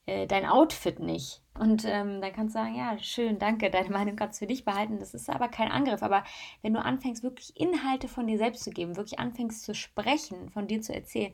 äh, 0.07 0.27
dein 0.27 0.47
Outfit 0.47 1.01
nicht. 1.01 1.43
Und 1.59 1.85
ähm, 1.85 2.21
dann 2.21 2.33
kannst 2.33 2.55
du 2.55 2.61
sagen, 2.61 2.77
ja, 2.77 2.99
schön, 2.99 3.39
danke, 3.39 3.71
deine 3.71 3.91
Meinung 3.91 4.17
kannst 4.17 4.41
du 4.41 4.45
für 4.45 4.49
dich 4.49 4.65
behalten. 4.65 4.99
Das 4.99 5.15
ist 5.15 5.29
aber 5.29 5.49
kein 5.49 5.71
Angriff. 5.71 6.03
Aber 6.03 6.25
wenn 6.63 6.73
du 6.73 6.81
anfängst, 6.81 7.23
wirklich 7.23 7.57
Inhalte 7.57 8.09
von 8.09 8.27
dir 8.27 8.39
selbst 8.39 8.65
zu 8.65 8.71
geben, 8.71 8.97
wirklich 8.97 9.19
anfängst 9.19 9.65
zu 9.65 9.75
sprechen, 9.75 10.51
von 10.51 10.67
dir 10.67 10.81
zu 10.81 10.95
erzählen, 10.95 11.33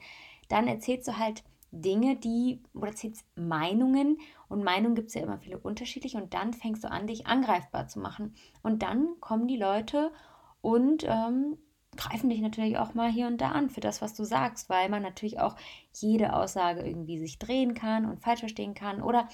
dann 0.48 0.66
erzählst 0.66 1.08
du 1.08 1.18
halt 1.18 1.44
Dinge, 1.80 2.16
die, 2.16 2.62
oder 2.72 2.88
erzählst 2.88 3.26
Meinungen 3.36 4.18
und 4.48 4.62
Meinungen 4.62 4.94
gibt 4.94 5.08
es 5.08 5.14
ja 5.14 5.22
immer 5.22 5.38
viele 5.38 5.58
unterschiedliche 5.58 6.18
und 6.18 6.32
dann 6.34 6.52
fängst 6.52 6.84
du 6.84 6.90
an, 6.90 7.06
dich 7.06 7.26
angreifbar 7.26 7.88
zu 7.88 7.98
machen. 7.98 8.34
Und 8.62 8.82
dann 8.82 9.20
kommen 9.20 9.48
die 9.48 9.56
Leute 9.56 10.12
und 10.60 11.04
ähm, 11.06 11.58
greifen 11.96 12.30
dich 12.30 12.40
natürlich 12.40 12.78
auch 12.78 12.94
mal 12.94 13.10
hier 13.10 13.26
und 13.26 13.40
da 13.40 13.50
an 13.50 13.70
für 13.70 13.80
das, 13.80 14.02
was 14.02 14.14
du 14.14 14.24
sagst, 14.24 14.68
weil 14.68 14.88
man 14.88 15.02
natürlich 15.02 15.40
auch 15.40 15.56
jede 15.92 16.34
Aussage 16.34 16.82
irgendwie 16.82 17.18
sich 17.18 17.38
drehen 17.38 17.74
kann 17.74 18.06
und 18.06 18.20
falsch 18.20 18.40
verstehen 18.40 18.74
kann 18.74 19.02
oder 19.02 19.28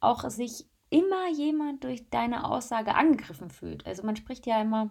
auch 0.00 0.28
sich 0.30 0.66
immer 0.90 1.28
jemand 1.30 1.84
durch 1.84 2.08
deine 2.10 2.44
Aussage 2.44 2.94
angegriffen 2.94 3.50
fühlt. 3.50 3.86
Also 3.86 4.04
man 4.04 4.16
spricht 4.16 4.46
ja 4.46 4.60
immer 4.60 4.90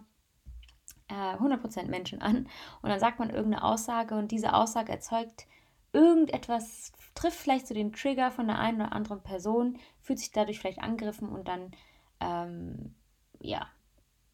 äh, 1.08 1.14
100% 1.36 1.88
Menschen 1.88 2.20
an 2.22 2.48
und 2.82 2.90
dann 2.90 3.00
sagt 3.00 3.18
man 3.18 3.30
irgendeine 3.30 3.64
Aussage 3.64 4.14
und 4.14 4.30
diese 4.30 4.54
Aussage 4.54 4.92
erzeugt 4.92 5.46
irgendetwas 5.92 6.92
trifft 7.14 7.38
vielleicht 7.38 7.66
so 7.66 7.74
den 7.74 7.92
Trigger 7.92 8.30
von 8.30 8.46
der 8.46 8.58
einen 8.58 8.80
oder 8.80 8.92
anderen 8.92 9.22
Person, 9.22 9.78
fühlt 10.00 10.18
sich 10.18 10.32
dadurch 10.32 10.58
vielleicht 10.58 10.80
angegriffen 10.80 11.28
und 11.28 11.48
dann, 11.48 11.72
ähm, 12.20 12.94
ja, 13.40 13.66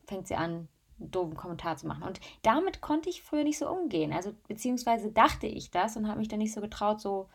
fängt 0.06 0.28
sie 0.28 0.36
an, 0.36 0.68
einen 0.98 1.10
doofen 1.10 1.36
Kommentar 1.36 1.76
zu 1.76 1.86
machen. 1.86 2.02
Und 2.02 2.20
damit 2.42 2.80
konnte 2.80 3.08
ich 3.08 3.22
früher 3.22 3.44
nicht 3.44 3.58
so 3.58 3.68
umgehen. 3.68 4.12
Also, 4.12 4.32
beziehungsweise 4.48 5.10
dachte 5.10 5.46
ich 5.46 5.70
das 5.70 5.96
und 5.96 6.08
habe 6.08 6.18
mich 6.18 6.28
dann 6.28 6.38
nicht 6.38 6.52
so 6.52 6.60
getraut, 6.60 7.00
so 7.00 7.28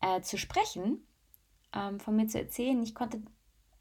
äh, 0.00 0.20
zu 0.20 0.38
sprechen, 0.38 1.06
ähm, 1.74 2.00
von 2.00 2.16
mir 2.16 2.26
zu 2.26 2.38
erzählen. 2.38 2.82
Ich 2.82 2.94
konnte, 2.94 3.22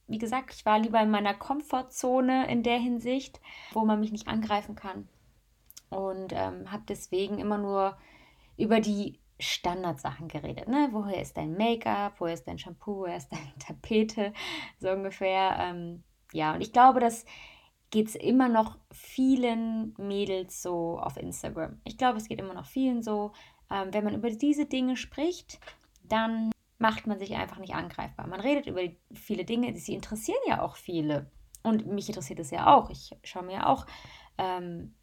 wie 0.08 0.18
gesagt, 0.18 0.54
ich 0.54 0.66
war 0.66 0.80
lieber 0.80 1.02
in 1.02 1.12
meiner 1.12 1.34
Komfortzone 1.34 2.50
in 2.50 2.64
der 2.64 2.78
Hinsicht, 2.78 3.40
wo 3.74 3.86
man 3.86 4.00
mich 4.00 4.12
nicht 4.12 4.28
angreifen 4.28 4.76
kann. 4.76 5.08
Und 5.90 6.32
ähm, 6.34 6.72
habe 6.72 6.84
deswegen 6.88 7.38
immer 7.38 7.58
nur 7.58 7.98
über 8.58 8.80
die 8.80 9.21
Standardsachen 9.42 10.28
geredet. 10.28 10.68
Ne? 10.68 10.90
Woher 10.92 11.22
ist 11.22 11.36
dein 11.36 11.58
Make-up? 11.58 12.14
Woher 12.20 12.34
ist 12.34 12.48
dein 12.48 12.60
Shampoo? 12.60 13.02
Woher 13.02 13.18
ist 13.18 13.30
deine 13.30 13.54
Tapete? 13.60 14.34
So 14.80 14.90
ungefähr. 14.92 15.58
Ähm, 15.60 16.04
ja, 16.32 16.54
und 16.54 16.62
ich 16.62 16.72
glaube, 16.72 17.00
dass 17.00 17.26
geht 17.92 18.08
es 18.08 18.16
immer 18.16 18.48
noch 18.48 18.78
vielen 18.92 19.94
Mädels 19.98 20.62
so 20.62 20.98
auf 20.98 21.18
Instagram. 21.18 21.80
Ich 21.84 21.98
glaube, 21.98 22.18
es 22.18 22.28
geht 22.28 22.40
immer 22.40 22.54
noch 22.54 22.66
vielen 22.66 23.04
so. 23.04 23.34
Ähm, 23.70 23.94
wenn 23.94 24.06
man 24.06 24.16
über 24.16 24.30
diese 24.30 24.66
Dinge 24.66 24.96
spricht, 24.96 25.60
dann 26.04 26.52
macht 26.80 27.06
man 27.06 27.20
sich 27.20 27.36
einfach 27.36 27.60
nicht 27.60 27.76
angreifbar. 27.76 28.28
Man 28.28 28.40
redet 28.40 28.66
über 28.66 28.82
viele 29.14 29.46
Dinge, 29.46 29.76
sie 29.76 29.94
interessieren 29.94 30.40
ja 30.48 30.62
auch 30.62 30.78
viele. 30.78 31.30
Und 31.64 31.86
mich 31.86 32.08
interessiert 32.08 32.40
es 32.40 32.50
ja 32.50 32.74
auch. 32.76 32.90
Ich 32.90 33.12
schaue 33.24 33.44
mir 33.44 33.54
ja 33.54 33.66
auch 33.68 33.86
ähm, 34.38 34.96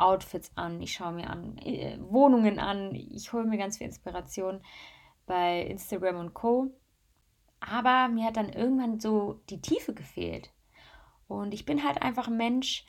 Outfits 0.00 0.50
an, 0.54 0.80
ich 0.80 0.92
schaue 0.92 1.12
mir 1.12 1.30
an 1.30 1.58
äh, 1.58 1.98
Wohnungen 2.00 2.58
an, 2.58 2.94
ich 2.94 3.32
hole 3.32 3.44
mir 3.44 3.58
ganz 3.58 3.78
viel 3.78 3.86
Inspiration 3.86 4.60
bei 5.26 5.62
Instagram 5.62 6.16
und 6.16 6.34
Co. 6.34 6.70
Aber 7.60 8.08
mir 8.08 8.24
hat 8.24 8.36
dann 8.36 8.48
irgendwann 8.48 9.00
so 9.00 9.40
die 9.50 9.60
Tiefe 9.60 9.94
gefehlt. 9.94 10.50
Und 11.28 11.54
ich 11.54 11.64
bin 11.64 11.84
halt 11.84 12.02
einfach 12.02 12.26
ein 12.26 12.36
Mensch, 12.36 12.86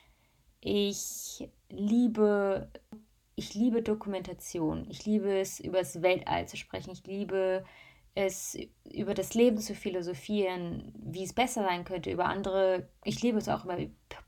ich 0.60 1.48
liebe, 1.68 2.70
ich 3.36 3.54
liebe 3.54 3.82
Dokumentation. 3.82 4.86
Ich 4.90 5.04
liebe 5.04 5.38
es, 5.38 5.60
über 5.60 5.78
das 5.78 6.02
Weltall 6.02 6.48
zu 6.48 6.56
sprechen. 6.56 6.90
Ich 6.90 7.06
liebe 7.06 7.64
es, 8.14 8.58
über 8.92 9.14
das 9.14 9.32
Leben 9.32 9.56
zu 9.58 9.74
philosophieren, 9.74 10.92
wie 10.96 11.24
es 11.24 11.32
besser 11.32 11.62
sein 11.62 11.84
könnte, 11.84 12.10
über 12.10 12.26
andere. 12.26 12.88
Ich 13.04 13.22
liebe 13.22 13.38
es 13.38 13.48
auch, 13.48 13.64
über 13.64 13.78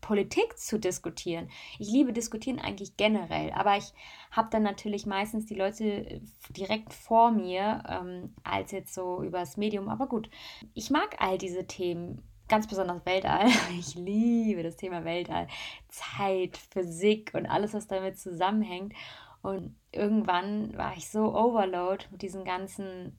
Politik 0.00 0.58
zu 0.58 0.78
diskutieren. 0.78 1.50
Ich 1.78 1.90
liebe 1.90 2.12
diskutieren 2.12 2.58
eigentlich 2.58 2.96
generell, 2.96 3.52
aber 3.52 3.76
ich 3.76 3.92
habe 4.30 4.48
dann 4.50 4.62
natürlich 4.62 5.04
meistens 5.04 5.46
die 5.46 5.54
Leute 5.54 6.22
direkt 6.50 6.94
vor 6.94 7.30
mir, 7.30 7.82
ähm, 7.88 8.34
als 8.42 8.70
jetzt 8.72 8.94
so 8.94 9.22
über 9.22 9.40
das 9.40 9.58
Medium. 9.58 9.90
Aber 9.90 10.06
gut, 10.06 10.30
ich 10.72 10.90
mag 10.90 11.16
all 11.18 11.36
diese 11.36 11.66
Themen 11.66 12.22
ganz 12.48 12.66
besonders 12.66 13.04
Weltall. 13.04 13.48
Ich 13.78 13.94
liebe 13.96 14.62
das 14.62 14.76
Thema 14.76 15.04
Weltall, 15.04 15.46
Zeit, 15.88 16.56
Physik 16.56 17.32
und 17.34 17.46
alles, 17.46 17.74
was 17.74 17.86
damit 17.86 18.18
zusammenhängt. 18.18 18.94
Und 19.42 19.76
irgendwann 19.92 20.74
war 20.78 20.96
ich 20.96 21.10
so 21.10 21.34
overload 21.34 22.06
mit 22.10 22.22
diesen 22.22 22.44
ganzen 22.44 23.18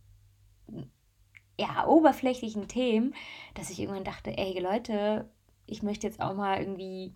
ja, 1.57 1.87
oberflächlichen 1.87 2.67
Themen, 2.67 3.15
dass 3.53 3.69
ich 3.69 3.79
irgendwann 3.79 4.03
dachte, 4.03 4.37
ey 4.37 4.59
Leute, 4.59 5.29
ich 5.65 5.83
möchte 5.83 6.07
jetzt 6.07 6.21
auch 6.21 6.35
mal 6.35 6.59
irgendwie 6.59 7.13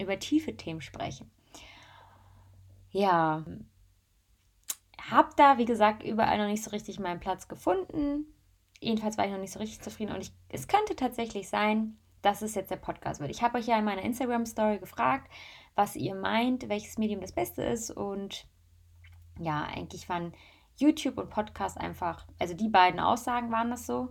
über 0.00 0.18
tiefe 0.18 0.56
Themen 0.56 0.80
sprechen. 0.80 1.30
Ja, 2.90 3.44
habe 5.00 5.30
da, 5.36 5.58
wie 5.58 5.64
gesagt, 5.64 6.02
überall 6.02 6.38
noch 6.38 6.46
nicht 6.46 6.62
so 6.62 6.70
richtig 6.70 7.00
meinen 7.00 7.20
Platz 7.20 7.48
gefunden 7.48 8.26
jedenfalls 8.82 9.16
war 9.16 9.24
ich 9.24 9.32
noch 9.32 9.38
nicht 9.38 9.52
so 9.52 9.60
richtig 9.60 9.80
zufrieden 9.80 10.12
und 10.12 10.20
ich, 10.20 10.32
es 10.48 10.68
könnte 10.68 10.96
tatsächlich 10.96 11.48
sein, 11.48 11.96
dass 12.20 12.42
es 12.42 12.54
jetzt 12.54 12.70
der 12.70 12.76
Podcast 12.76 13.20
wird. 13.20 13.30
Ich 13.30 13.42
habe 13.42 13.58
euch 13.58 13.66
ja 13.66 13.78
in 13.78 13.84
meiner 13.84 14.02
Instagram-Story 14.02 14.78
gefragt, 14.78 15.30
was 15.74 15.96
ihr 15.96 16.14
meint, 16.14 16.68
welches 16.68 16.98
Medium 16.98 17.20
das 17.20 17.32
Beste 17.32 17.62
ist 17.62 17.90
und 17.90 18.46
ja, 19.40 19.62
eigentlich 19.64 20.08
waren 20.08 20.34
YouTube 20.82 21.18
und 21.18 21.30
Podcast 21.30 21.78
einfach, 21.78 22.26
also 22.38 22.54
die 22.54 22.68
beiden 22.68 23.00
Aussagen 23.00 23.50
waren 23.50 23.70
das 23.70 23.86
so. 23.86 24.10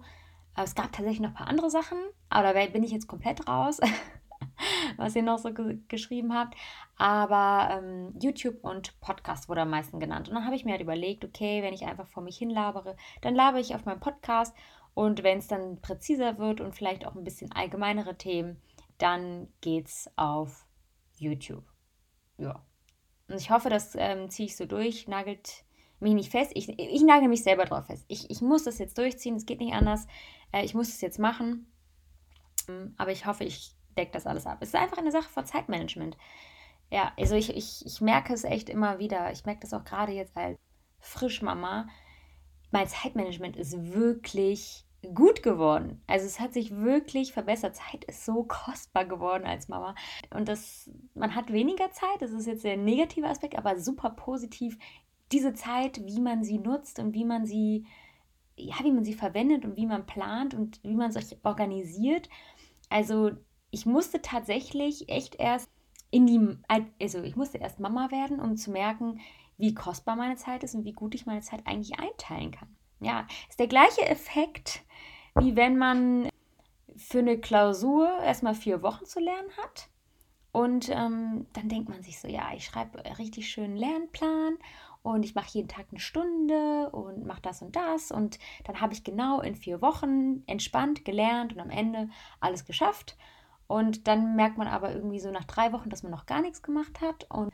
Aber 0.54 0.63
es 0.63 0.75
gab 0.75 0.92
tatsächlich 0.92 1.22
noch 1.22 1.30
ein 1.30 1.36
paar 1.36 1.48
andere 1.48 1.70
Sachen, 1.70 1.98
aber 2.30 2.54
da 2.54 2.66
bin 2.68 2.84
ich 2.84 2.92
jetzt 2.92 3.08
komplett 3.08 3.48
raus. 3.48 3.80
was 4.98 5.16
ihr 5.16 5.24
noch 5.24 5.40
so 5.40 5.54
ge 5.54 5.80
geschrieben 5.88 6.34
habt. 6.34 6.56
Aber 6.98 7.74
ähm, 7.75 8.13
YouTube 8.20 8.63
und 8.63 9.00
Podcast 9.00 9.50
wurde 9.50 9.62
am 9.62 9.70
meisten 9.70 10.00
genannt. 10.00 10.30
Und 10.30 10.36
dann 10.36 10.46
habe 10.46 10.56
ich 10.56 10.66
mir 10.66 10.72
halt 10.72 10.82
überlegt, 10.82 11.25
okay, 11.25 11.62
wenn 11.63 11.74
ich 11.74 11.86
einfach 11.86 12.08
vor 12.08 12.24
mich 12.24 12.38
hin 12.38 12.50
labere, 12.50 12.96
dann 13.22 13.36
labere 13.36 13.62
ich 13.62 13.75
auf 13.75 13.86
meinem 13.86 14.00
Podcast. 14.00 14.56
Und 14.94 15.24
wenn 15.24 15.38
es 15.38 15.48
dann 15.48 15.82
präziser 15.82 16.38
wird 16.38 16.62
und 16.62 16.75
vielleicht 16.75 17.06
auch 17.06 17.16
ein 17.16 17.24
bisschen 17.24 17.51
allgemeinere 17.51 18.18
Themen, 18.18 18.62
dann 18.98 19.48
geht's 19.62 20.10
auf 20.16 20.66
YouTube. 21.18 21.63
Ja. 22.38 22.66
Und 23.28 23.38
ich 23.38 23.50
hoffe, 23.50 23.70
das 23.70 23.96
ähm, 23.96 24.30
ziehe 24.30 24.48
ich 24.48 24.58
so 24.58 24.66
durch, 24.66 25.08
nagelt 25.08 25.63
mich 26.01 26.13
nicht 26.13 26.31
fest. 26.31 26.51
Ich, 26.55 26.67
ich 26.67 27.03
nagel 27.03 27.29
mich 27.29 27.43
selber 27.43 27.65
drauf 27.65 27.86
fest. 27.86 28.05
Ich, 28.08 28.29
ich 28.29 28.41
muss 28.41 28.63
das 28.63 28.79
jetzt 28.79 28.98
durchziehen, 28.98 29.36
es 29.36 29.46
geht 29.46 29.60
nicht 29.60 29.74
anders. 29.74 30.08
Äh, 30.51 30.65
ich 30.65 30.74
muss 30.74 30.89
es 30.89 31.01
jetzt 31.01 31.20
machen. 31.20 31.72
Aber 32.98 33.12
ich 33.12 33.25
hoffe, 33.25 33.43
ich 33.43 33.75
deckt 33.98 34.15
das 34.15 34.25
alles 34.25 34.46
ab. 34.46 34.58
Es 34.62 34.70
ist 34.70 34.75
einfach 34.75 34.98
eine 34.98 35.12
Sache 35.12 35.29
von 35.29 35.46
Zeitmanagement. 35.46 36.17
Ja, 36.91 37.12
also 37.17 37.36
ich, 37.36 37.55
ich, 37.55 37.86
ich 37.86 38.01
merke 38.01 38.34
es 38.34 38.43
echt 38.43 38.70
immer 38.70 39.00
wieder. 39.00 39.31
Ich 39.31 39.46
merke 39.46 39.62
das 39.62 39.74
auch 39.74 39.84
gerade 39.84 40.12
jetzt 40.12 40.36
als 40.36 40.60
Frischmama. 41.00 41.88
Mein 42.72 42.88
Zeitmanagement 42.88 43.55
ist 43.58 43.93
wirklich 43.93 44.86
gut 45.13 45.41
geworden. 45.41 46.01
Also 46.08 46.25
es 46.25 46.39
hat 46.39 46.53
sich 46.53 46.75
wirklich 46.75 47.34
verbessert. 47.34 47.75
Zeit 47.75 48.05
ist 48.05 48.25
so 48.25 48.43
kostbar 48.43 49.05
geworden 49.05 49.46
als 49.46 49.67
Mama. 49.67 49.96
Und 50.29 50.48
das, 50.48 50.89
man 51.15 51.36
hat 51.36 51.51
weniger 51.51 51.91
Zeit, 51.91 52.22
das 52.22 52.31
ist 52.31 52.46
jetzt 52.46 52.63
der 52.63 52.77
negative 52.77 53.27
Aspekt, 53.27 53.58
aber 53.58 53.79
super 53.79 54.12
positiv. 54.12 54.77
Diese 55.32 55.54
Zeit, 55.54 56.06
wie 56.06 56.20
man 56.20 56.44
sie 56.44 56.58
nutzt 56.58 57.00
und 57.00 57.14
wie 57.14 57.26
man 57.26 57.46
sie, 57.46 57.86
ja, 58.56 58.76
wie 58.84 58.92
man 58.92 59.04
sie 59.04 59.14
verwendet 59.14 59.66
und 59.66 59.78
wie 59.78 59.86
man 59.86 60.06
plant 60.06 60.54
und 60.54 60.84
wie 60.84 60.96
man 60.96 61.12
sich 61.12 61.38
organisiert. 61.44 62.30
Also 62.90 63.32
ich 63.72 63.86
musste 63.86 64.22
tatsächlich 64.22 65.10
echt 65.10 65.36
erst 65.36 65.70
in 66.12 66.28
die, 66.28 66.58
also 67.00 67.24
ich 67.24 67.36
musste 67.36 67.58
erst 67.58 67.80
Mama 67.80 68.12
werden, 68.12 68.40
um 68.40 68.58
zu 68.58 68.72
merken, 68.72 69.20
wie 69.58 69.74
kostbar 69.74 70.16
meine 70.16 70.36
Zeit 70.36 70.64
ist 70.64 70.76
und 70.76 70.84
wie 70.84 70.92
gut 70.92 71.16
ich 71.16 71.26
meine 71.26 71.42
Zeit 71.42 71.66
eigentlich 71.66 71.98
einteilen 72.00 72.52
kann. 72.52 72.76
Ja, 73.00 73.28
ist 73.50 73.60
der 73.60 73.68
gleiche 73.68 74.06
Effekt, 74.06 74.84
wie 75.40 75.56
wenn 75.56 75.78
man 75.78 76.30
für 76.98 77.20
eine 77.20 77.40
Klausur 77.40 78.20
erstmal 78.20 78.56
vier 78.56 78.82
Wochen 78.84 79.06
zu 79.06 79.20
lernen 79.20 79.50
hat. 79.64 79.88
Und 80.52 80.90
ähm, 80.90 81.48
dann 81.54 81.70
denkt 81.70 81.90
man 81.90 82.04
sich 82.04 82.20
so, 82.20 82.28
ja, 82.28 82.50
ich 82.54 82.66
schreibe 82.66 83.04
richtig 83.18 83.50
schönen 83.50 83.78
Lernplan 83.78 84.58
und 85.03 85.24
ich 85.24 85.36
mache 85.36 85.50
jeden 85.51 85.67
Tag 85.67 85.88
eine 85.89 86.00
Stunde 86.00 86.89
und 86.91 87.25
mache 87.25 87.41
das 87.41 87.62
und 87.62 87.75
das. 87.75 88.12
Und 88.12 88.38
dann 88.65 88.81
habe 88.81 88.93
ich 88.93 89.03
genau 89.03 89.41
in 89.41 89.55
vier 89.55 89.81
Wochen 89.81 90.43
entspannt 90.48 91.05
gelernt 91.05 91.53
und 91.53 91.60
am 91.60 91.72
Ende 91.72 92.10
alles 92.39 92.65
geschafft. 92.65 93.17
Und 93.67 94.08
dann 94.08 94.36
merkt 94.36 94.58
man 94.58 94.67
aber 94.67 94.93
irgendwie 94.93 95.20
so 95.20 95.31
nach 95.31 95.46
drei 95.46 95.72
Wochen, 95.74 95.89
dass 95.89 96.03
man 96.03 96.12
noch 96.12 96.25
gar 96.25 96.41
nichts 96.41 96.62
gemacht 96.62 97.01
hat 97.01 97.25
und 97.31 97.51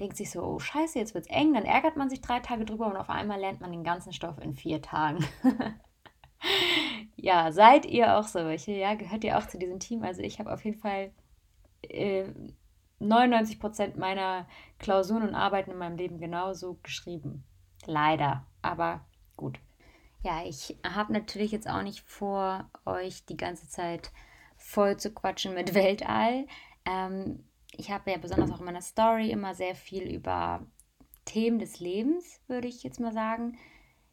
denkt 0.00 0.16
sich 0.16 0.30
so, 0.30 0.42
oh 0.42 0.58
scheiße, 0.58 0.98
jetzt 0.98 1.14
wird 1.14 1.26
es 1.26 1.30
eng. 1.30 1.54
Dann 1.54 1.64
ärgert 1.64 1.96
man 1.96 2.10
sich 2.10 2.20
drei 2.20 2.40
Tage 2.40 2.64
drüber 2.64 2.86
und 2.86 2.96
auf 2.96 3.08
einmal 3.08 3.40
lernt 3.40 3.60
man 3.60 3.70
den 3.70 3.84
ganzen 3.84 4.12
Stoff 4.12 4.38
in 4.38 4.54
vier 4.54 4.82
Tagen. 4.82 5.24
ja, 7.16 7.52
seid 7.52 7.86
ihr 7.86 8.18
auch 8.18 8.26
solche? 8.26 8.72
Ja, 8.72 8.94
gehört 8.94 9.24
ihr 9.24 9.38
auch 9.38 9.46
zu 9.46 9.58
diesem 9.58 9.78
Team? 9.78 10.02
Also 10.02 10.20
ich 10.20 10.38
habe 10.40 10.52
auf 10.52 10.64
jeden 10.64 10.78
Fall 10.78 11.12
äh, 11.82 12.24
99 13.08 13.60
Prozent 13.60 13.96
meiner 13.96 14.46
Klausuren 14.78 15.22
und 15.22 15.34
Arbeiten 15.34 15.70
in 15.70 15.78
meinem 15.78 15.96
Leben 15.96 16.18
genauso 16.18 16.78
geschrieben. 16.82 17.44
Leider, 17.86 18.46
aber 18.62 19.04
gut. 19.36 19.58
Ja, 20.22 20.44
ich 20.44 20.78
habe 20.84 21.12
natürlich 21.12 21.50
jetzt 21.50 21.68
auch 21.68 21.82
nicht 21.82 22.00
vor, 22.00 22.70
euch 22.86 23.26
die 23.26 23.36
ganze 23.36 23.68
Zeit 23.68 24.12
voll 24.56 24.96
zu 24.96 25.12
quatschen 25.12 25.54
mit 25.54 25.74
Weltall. 25.74 26.46
Ähm, 26.84 27.44
ich 27.72 27.90
habe 27.90 28.10
ja 28.10 28.18
besonders 28.18 28.50
auch 28.50 28.60
in 28.60 28.66
meiner 28.66 28.82
Story 28.82 29.30
immer 29.30 29.54
sehr 29.54 29.74
viel 29.74 30.04
über 30.04 30.64
Themen 31.24 31.58
des 31.58 31.80
Lebens, 31.80 32.40
würde 32.46 32.68
ich 32.68 32.82
jetzt 32.82 33.00
mal 33.00 33.12
sagen. 33.12 33.58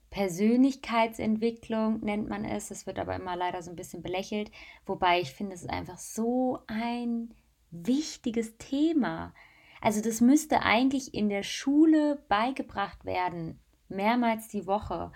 Persönlichkeitsentwicklung 0.10 2.00
nennt 2.00 2.29
man 2.29 2.46
es. 2.46 2.72
Es 2.72 2.88
wird 2.88 2.98
aber 2.98 3.15
immer 3.15 3.36
leider 3.36 3.62
so 3.62 3.69
ein 3.69 3.75
bisschen 3.75 4.01
belächelt. 4.01 4.51
Wobei 4.86 5.22
ich 5.22 5.31
finde, 5.31 5.53
es 5.53 5.62
ist 5.62 5.69
einfach 5.69 6.00
so 6.00 6.60
ein 6.65 7.34
wichtiges 7.72 8.58
Thema. 8.58 9.34
Also 9.82 10.02
das 10.02 10.22
müsste 10.22 10.62
eigentlich 10.62 11.14
in 11.14 11.30
der 11.30 11.44
Schule 11.44 12.24
beigebracht 12.28 13.06
werden, 13.06 13.60
mehrmals 13.88 14.48
die 14.48 14.68
Woche, 14.68 15.12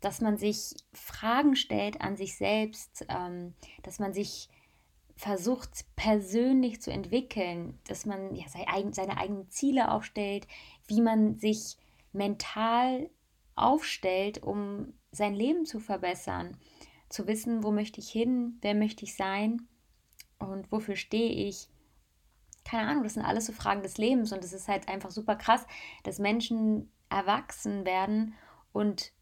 dass 0.00 0.20
man 0.20 0.36
sich 0.36 0.74
Fragen 0.92 1.56
stellt 1.56 2.00
an 2.00 2.16
sich 2.16 2.36
selbst, 2.36 3.06
ähm, 3.08 3.54
dass 3.82 3.98
man 3.98 4.12
sich 4.12 4.50
versucht 5.16 5.86
persönlich 5.96 6.82
zu 6.82 6.90
entwickeln, 6.90 7.78
dass 7.86 8.04
man 8.04 8.34
ja, 8.34 8.44
seine 8.48 9.16
eigenen 9.16 9.48
Ziele 9.48 9.90
aufstellt, 9.90 10.46
wie 10.86 11.00
man 11.00 11.38
sich 11.38 11.76
mental 12.12 13.08
aufstellt, 13.56 14.42
um 14.42 14.92
sein 15.12 15.34
Leben 15.34 15.64
zu 15.64 15.78
verbessern, 15.78 16.56
zu 17.08 17.26
wissen, 17.26 17.62
wo 17.62 17.70
möchte 17.70 18.00
ich 18.00 18.10
hin, 18.10 18.58
wer 18.60 18.74
möchte 18.74 19.04
ich 19.04 19.14
sein 19.14 19.68
und 20.38 20.70
wofür 20.72 20.96
stehe 20.96 21.48
ich. 21.48 21.68
Keine 22.64 22.88
Ahnung, 22.88 23.04
das 23.04 23.14
sind 23.14 23.24
alles 23.24 23.46
so 23.46 23.52
Fragen 23.52 23.82
des 23.82 23.98
Lebens 23.98 24.32
und 24.32 24.42
es 24.42 24.52
ist 24.52 24.68
halt 24.68 24.88
einfach 24.88 25.10
super 25.10 25.36
krass, 25.36 25.66
dass 26.02 26.18
Menschen 26.18 26.90
erwachsen 27.10 27.84
werden 27.84 28.34
und 28.72 29.12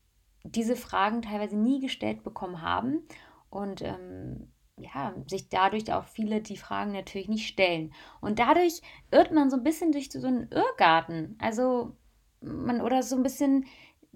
diese 0.45 0.77
Fragen 0.77 1.23
teilweise 1.23 1.57
nie 1.57 1.81
gestellt 1.81 2.23
bekommen 2.23 2.63
haben 2.63 3.03
und 3.51 3.83
ähm, 3.83 4.53
ja, 4.77 5.15
sich 5.27 5.49
dadurch 5.49 5.93
auch 5.93 6.05
viele 6.05 6.41
die 6.41 6.57
Fragen 6.57 6.93
natürlich 6.93 7.29
nicht 7.29 7.47
stellen. 7.47 7.93
Und 8.21 8.39
dadurch 8.39 8.81
irrt 9.11 9.33
man 9.33 9.51
so 9.51 9.57
ein 9.57 9.63
bisschen 9.63 9.93
durch 9.93 10.11
so 10.11 10.27
einen 10.27 10.51
Irrgarten. 10.51 11.37
Also 11.39 11.97
man 12.41 12.81
oder 12.81 13.03
so 13.03 13.17
ein 13.17 13.23
bisschen, 13.23 13.67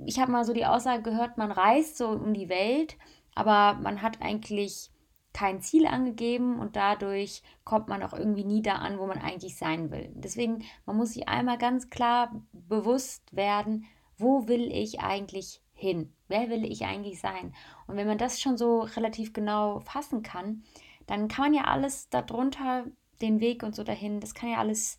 ich 0.04 0.18
habe 0.18 0.32
mal 0.32 0.44
so 0.44 0.52
die 0.52 0.66
Aussage 0.66 1.02
gehört, 1.02 1.38
man 1.38 1.52
reist 1.52 1.96
so 1.96 2.08
um 2.08 2.34
die 2.34 2.48
Welt, 2.48 2.96
aber 3.34 3.78
man 3.80 4.02
hat 4.02 4.22
eigentlich 4.22 4.90
kein 5.36 5.60
Ziel 5.60 5.86
angegeben 5.86 6.58
und 6.58 6.76
dadurch 6.76 7.42
kommt 7.62 7.88
man 7.88 8.02
auch 8.02 8.14
irgendwie 8.14 8.44
nie 8.44 8.62
da 8.62 8.76
an, 8.76 8.98
wo 8.98 9.06
man 9.06 9.18
eigentlich 9.18 9.58
sein 9.58 9.90
will. 9.90 10.10
Deswegen, 10.14 10.64
man 10.86 10.96
muss 10.96 11.12
sich 11.12 11.28
einmal 11.28 11.58
ganz 11.58 11.90
klar 11.90 12.42
bewusst 12.54 13.36
werden, 13.36 13.84
wo 14.16 14.48
will 14.48 14.72
ich 14.72 15.00
eigentlich 15.00 15.60
hin? 15.74 16.10
Wer 16.28 16.48
will 16.48 16.64
ich 16.64 16.86
eigentlich 16.86 17.20
sein? 17.20 17.52
Und 17.86 17.96
wenn 17.98 18.06
man 18.06 18.16
das 18.16 18.40
schon 18.40 18.56
so 18.56 18.80
relativ 18.80 19.34
genau 19.34 19.80
fassen 19.80 20.22
kann, 20.22 20.62
dann 21.06 21.28
kann 21.28 21.52
man 21.52 21.54
ja 21.54 21.64
alles 21.64 22.08
darunter, 22.08 22.86
den 23.20 23.38
Weg 23.40 23.62
und 23.62 23.74
so 23.74 23.84
dahin, 23.84 24.20
das 24.20 24.32
kann 24.32 24.48
ja 24.48 24.56
alles 24.56 24.98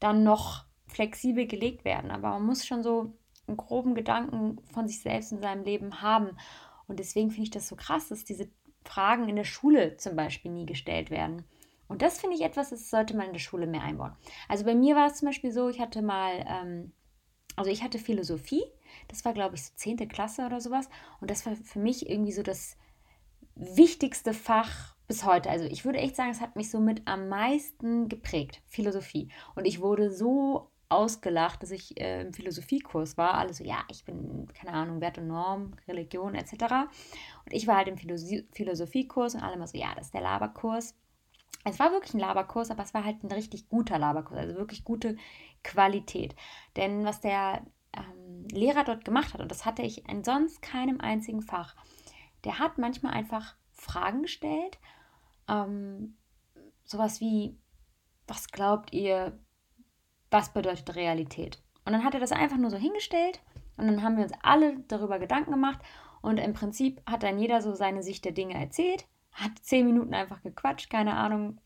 dann 0.00 0.22
noch 0.22 0.66
flexibel 0.86 1.46
gelegt 1.46 1.86
werden. 1.86 2.10
Aber 2.10 2.28
man 2.32 2.44
muss 2.44 2.66
schon 2.66 2.82
so 2.82 3.14
einen 3.46 3.56
groben 3.56 3.94
Gedanken 3.94 4.58
von 4.70 4.86
sich 4.86 5.00
selbst 5.00 5.32
in 5.32 5.40
seinem 5.40 5.64
Leben 5.64 6.02
haben. 6.02 6.36
Und 6.88 6.98
deswegen 6.98 7.30
finde 7.30 7.44
ich 7.44 7.50
das 7.50 7.68
so 7.68 7.76
krass, 7.76 8.08
dass 8.08 8.24
diese 8.24 8.50
Fragen 8.88 9.28
in 9.28 9.36
der 9.36 9.44
Schule 9.44 9.96
zum 9.98 10.16
Beispiel 10.16 10.50
nie 10.50 10.64
gestellt 10.64 11.10
werden. 11.10 11.44
Und 11.88 12.02
das 12.02 12.18
finde 12.20 12.36
ich 12.36 12.42
etwas, 12.42 12.70
das 12.70 12.88
sollte 12.88 13.16
man 13.16 13.26
in 13.26 13.32
der 13.32 13.40
Schule 13.40 13.66
mehr 13.66 13.82
einbauen. 13.82 14.16
Also 14.48 14.64
bei 14.64 14.74
mir 14.74 14.96
war 14.96 15.06
es 15.06 15.18
zum 15.18 15.26
Beispiel 15.26 15.52
so, 15.52 15.68
ich 15.68 15.78
hatte 15.78 16.02
mal, 16.02 16.44
ähm, 16.48 16.92
also 17.56 17.70
ich 17.70 17.82
hatte 17.82 17.98
Philosophie, 17.98 18.64
das 19.08 19.24
war 19.24 19.34
glaube 19.34 19.56
ich 19.56 19.64
so 19.64 19.72
10. 19.76 20.08
Klasse 20.08 20.46
oder 20.46 20.60
sowas. 20.60 20.88
Und 21.20 21.30
das 21.30 21.44
war 21.44 21.54
für 21.54 21.78
mich 21.78 22.08
irgendwie 22.08 22.32
so 22.32 22.42
das 22.42 22.76
wichtigste 23.54 24.32
Fach 24.32 24.96
bis 25.06 25.24
heute. 25.24 25.50
Also 25.50 25.64
ich 25.66 25.84
würde 25.84 25.98
echt 25.98 26.16
sagen, 26.16 26.30
es 26.30 26.40
hat 26.40 26.56
mich 26.56 26.70
so 26.70 26.80
mit 26.80 27.02
am 27.06 27.28
meisten 27.28 28.08
geprägt, 28.08 28.62
Philosophie. 28.66 29.30
Und 29.54 29.66
ich 29.66 29.80
wurde 29.80 30.10
so 30.10 30.70
ausgelacht, 30.88 31.62
dass 31.62 31.70
ich 31.70 32.00
äh, 32.00 32.22
im 32.22 32.32
Philosophiekurs 32.32 33.18
war. 33.18 33.34
Alle 33.34 33.52
so, 33.52 33.64
ja, 33.64 33.84
ich 33.90 34.04
bin, 34.04 34.48
keine 34.54 34.72
Ahnung, 34.72 35.00
Wert 35.00 35.18
und 35.18 35.26
Norm, 35.28 35.74
Religion 35.86 36.34
etc. 36.34 36.52
Und 37.44 37.52
ich 37.52 37.66
war 37.66 37.76
halt 37.76 37.88
im 37.88 37.98
Philosoph 37.98 38.44
Philosophiekurs 38.52 39.34
und 39.34 39.42
alle 39.42 39.54
immer 39.54 39.66
so, 39.66 39.76
ja, 39.76 39.94
das 39.94 40.06
ist 40.06 40.14
der 40.14 40.22
Laberkurs. 40.22 40.94
Es 41.64 41.78
war 41.78 41.90
wirklich 41.90 42.14
ein 42.14 42.20
Laberkurs, 42.20 42.70
aber 42.70 42.82
es 42.82 42.94
war 42.94 43.04
halt 43.04 43.22
ein 43.22 43.32
richtig 43.32 43.68
guter 43.68 43.98
Laberkurs, 43.98 44.38
also 44.38 44.56
wirklich 44.56 44.84
gute 44.84 45.16
Qualität. 45.62 46.34
Denn 46.76 47.04
was 47.04 47.20
der 47.20 47.62
ähm, 47.94 48.46
Lehrer 48.50 48.84
dort 48.84 49.04
gemacht 49.04 49.34
hat, 49.34 49.40
und 49.40 49.50
das 49.50 49.66
hatte 49.66 49.82
ich 49.82 50.08
in 50.08 50.24
sonst 50.24 50.62
keinem 50.62 51.00
einzigen 51.00 51.42
Fach, 51.42 51.74
der 52.44 52.58
hat 52.58 52.78
manchmal 52.78 53.12
einfach 53.12 53.56
Fragen 53.72 54.22
gestellt, 54.22 54.78
ähm, 55.48 56.16
sowas 56.84 57.20
wie, 57.20 57.58
was 58.26 58.48
glaubt 58.48 58.92
ihr, 58.92 59.38
was 60.30 60.52
bedeutet 60.52 60.94
Realität? 60.94 61.62
Und 61.84 61.92
dann 61.92 62.04
hat 62.04 62.14
er 62.14 62.20
das 62.20 62.32
einfach 62.32 62.58
nur 62.58 62.70
so 62.70 62.76
hingestellt 62.76 63.40
und 63.76 63.86
dann 63.86 64.02
haben 64.02 64.16
wir 64.16 64.24
uns 64.24 64.34
alle 64.42 64.80
darüber 64.88 65.18
Gedanken 65.18 65.52
gemacht 65.52 65.80
und 66.20 66.38
im 66.38 66.52
Prinzip 66.52 67.00
hat 67.06 67.22
dann 67.22 67.38
jeder 67.38 67.62
so 67.62 67.74
seine 67.74 68.02
Sicht 68.02 68.24
der 68.24 68.32
Dinge 68.32 68.54
erzählt, 68.54 69.06
hat 69.32 69.52
zehn 69.62 69.86
Minuten 69.86 70.14
einfach 70.14 70.42
gequatscht, 70.42 70.90
keine 70.90 71.14
Ahnung. 71.14 71.60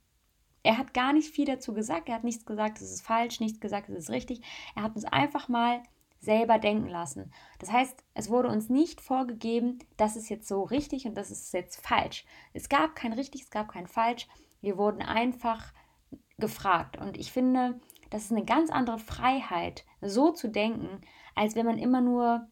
Er 0.62 0.78
hat 0.78 0.94
gar 0.94 1.12
nicht 1.12 1.34
viel 1.34 1.46
dazu 1.46 1.74
gesagt, 1.74 2.08
er 2.08 2.14
hat 2.14 2.24
nichts 2.24 2.46
gesagt, 2.46 2.80
es 2.80 2.92
ist 2.92 3.04
falsch, 3.04 3.40
nichts 3.40 3.60
gesagt, 3.60 3.88
es 3.88 4.04
ist 4.04 4.10
richtig. 4.10 4.42
Er 4.76 4.84
hat 4.84 4.94
uns 4.94 5.04
einfach 5.04 5.48
mal 5.48 5.82
selber 6.20 6.58
denken 6.58 6.88
lassen. 6.88 7.32
Das 7.58 7.72
heißt, 7.72 8.04
es 8.14 8.30
wurde 8.30 8.48
uns 8.48 8.68
nicht 8.68 9.00
vorgegeben, 9.00 9.80
das 9.96 10.14
ist 10.14 10.28
jetzt 10.28 10.46
so 10.46 10.62
richtig 10.62 11.06
und 11.06 11.16
das 11.16 11.32
ist 11.32 11.52
jetzt 11.52 11.84
falsch. 11.84 12.24
Es 12.52 12.68
gab 12.68 12.94
kein 12.94 13.12
richtig, 13.12 13.42
es 13.42 13.50
gab 13.50 13.72
kein 13.72 13.88
falsch. 13.88 14.28
Wir 14.60 14.78
wurden 14.78 15.02
einfach 15.02 15.72
gefragt. 16.38 16.96
Und 16.96 17.16
ich 17.16 17.32
finde, 17.32 17.80
das 18.12 18.24
ist 18.24 18.32
eine 18.32 18.44
ganz 18.44 18.70
andere 18.70 18.98
Freiheit, 18.98 19.84
so 20.00 20.30
zu 20.32 20.48
denken, 20.48 21.00
als 21.34 21.56
wenn 21.56 21.66
man 21.66 21.78
immer 21.78 22.00
nur 22.00 22.46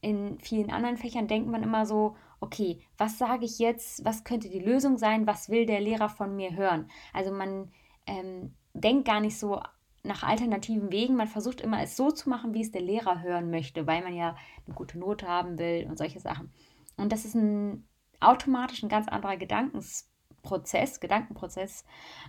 in 0.00 0.38
vielen 0.40 0.70
anderen 0.70 0.96
Fächern 0.96 1.28
denkt 1.28 1.48
man 1.48 1.62
immer 1.62 1.86
so, 1.86 2.16
okay, 2.40 2.80
was 2.96 3.18
sage 3.18 3.44
ich 3.44 3.58
jetzt, 3.58 4.04
was 4.04 4.24
könnte 4.24 4.48
die 4.48 4.60
Lösung 4.60 4.98
sein, 4.98 5.26
was 5.26 5.48
will 5.48 5.66
der 5.66 5.80
Lehrer 5.80 6.08
von 6.08 6.34
mir 6.36 6.54
hören? 6.54 6.88
Also 7.12 7.32
man 7.32 7.70
ähm, 8.06 8.54
denkt 8.74 9.06
gar 9.06 9.20
nicht 9.20 9.38
so 9.38 9.60
nach 10.02 10.22
alternativen 10.22 10.90
Wegen, 10.90 11.16
man 11.16 11.26
versucht 11.26 11.60
immer 11.60 11.82
es 11.82 11.96
so 11.96 12.10
zu 12.10 12.28
machen, 12.28 12.54
wie 12.54 12.62
es 12.62 12.70
der 12.70 12.82
Lehrer 12.82 13.22
hören 13.22 13.50
möchte, 13.50 13.86
weil 13.86 14.02
man 14.02 14.14
ja 14.14 14.36
eine 14.66 14.74
gute 14.74 14.98
Note 14.98 15.28
haben 15.28 15.58
will 15.58 15.86
und 15.88 15.98
solche 15.98 16.20
Sachen. 16.20 16.52
Und 16.96 17.12
das 17.12 17.24
ist 17.24 17.34
ein 17.34 17.86
automatisch 18.20 18.82
ein 18.82 18.88
ganz 18.88 19.06
anderer 19.06 19.36
Gedankensprozess, 19.36 20.98
Gedankenprozess 20.98 21.84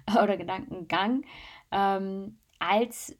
oder 0.21 0.37
Gedankengang, 0.37 1.23
ähm, 1.71 2.37
als 2.59 3.17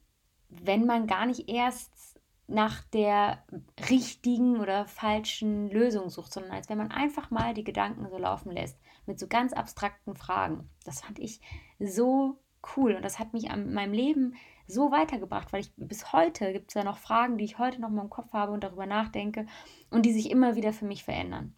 wenn 0.48 0.86
man 0.86 1.06
gar 1.06 1.26
nicht 1.26 1.48
erst 1.48 2.20
nach 2.46 2.82
der 2.92 3.44
richtigen 3.88 4.58
oder 4.58 4.86
falschen 4.86 5.70
Lösung 5.70 6.10
sucht, 6.10 6.32
sondern 6.32 6.52
als 6.52 6.68
wenn 6.68 6.78
man 6.78 6.90
einfach 6.90 7.30
mal 7.30 7.54
die 7.54 7.64
Gedanken 7.64 8.08
so 8.10 8.18
laufen 8.18 8.50
lässt 8.50 8.78
mit 9.06 9.18
so 9.18 9.28
ganz 9.28 9.52
abstrakten 9.52 10.16
Fragen. 10.16 10.68
Das 10.84 11.00
fand 11.00 11.18
ich 11.18 11.40
so 11.78 12.38
cool 12.76 12.94
und 12.94 13.02
das 13.02 13.18
hat 13.18 13.32
mich 13.32 13.50
an 13.50 13.72
meinem 13.72 13.92
Leben 13.92 14.34
so 14.66 14.90
weitergebracht, 14.90 15.52
weil 15.52 15.62
ich 15.62 15.72
bis 15.76 16.12
heute 16.12 16.52
gibt 16.52 16.70
es 16.70 16.74
ja 16.74 16.84
noch 16.84 16.98
Fragen, 16.98 17.38
die 17.38 17.44
ich 17.44 17.58
heute 17.58 17.80
noch 17.80 17.88
mal 17.88 18.02
im 18.02 18.10
Kopf 18.10 18.32
habe 18.32 18.52
und 18.52 18.62
darüber 18.62 18.86
nachdenke 18.86 19.46
und 19.90 20.04
die 20.04 20.12
sich 20.12 20.30
immer 20.30 20.56
wieder 20.56 20.72
für 20.72 20.84
mich 20.84 21.04
verändern. 21.04 21.54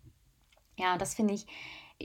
Ja, 0.79 0.95
und 0.95 1.03
das 1.03 1.15
finde 1.15 1.35
ich, 1.35 1.47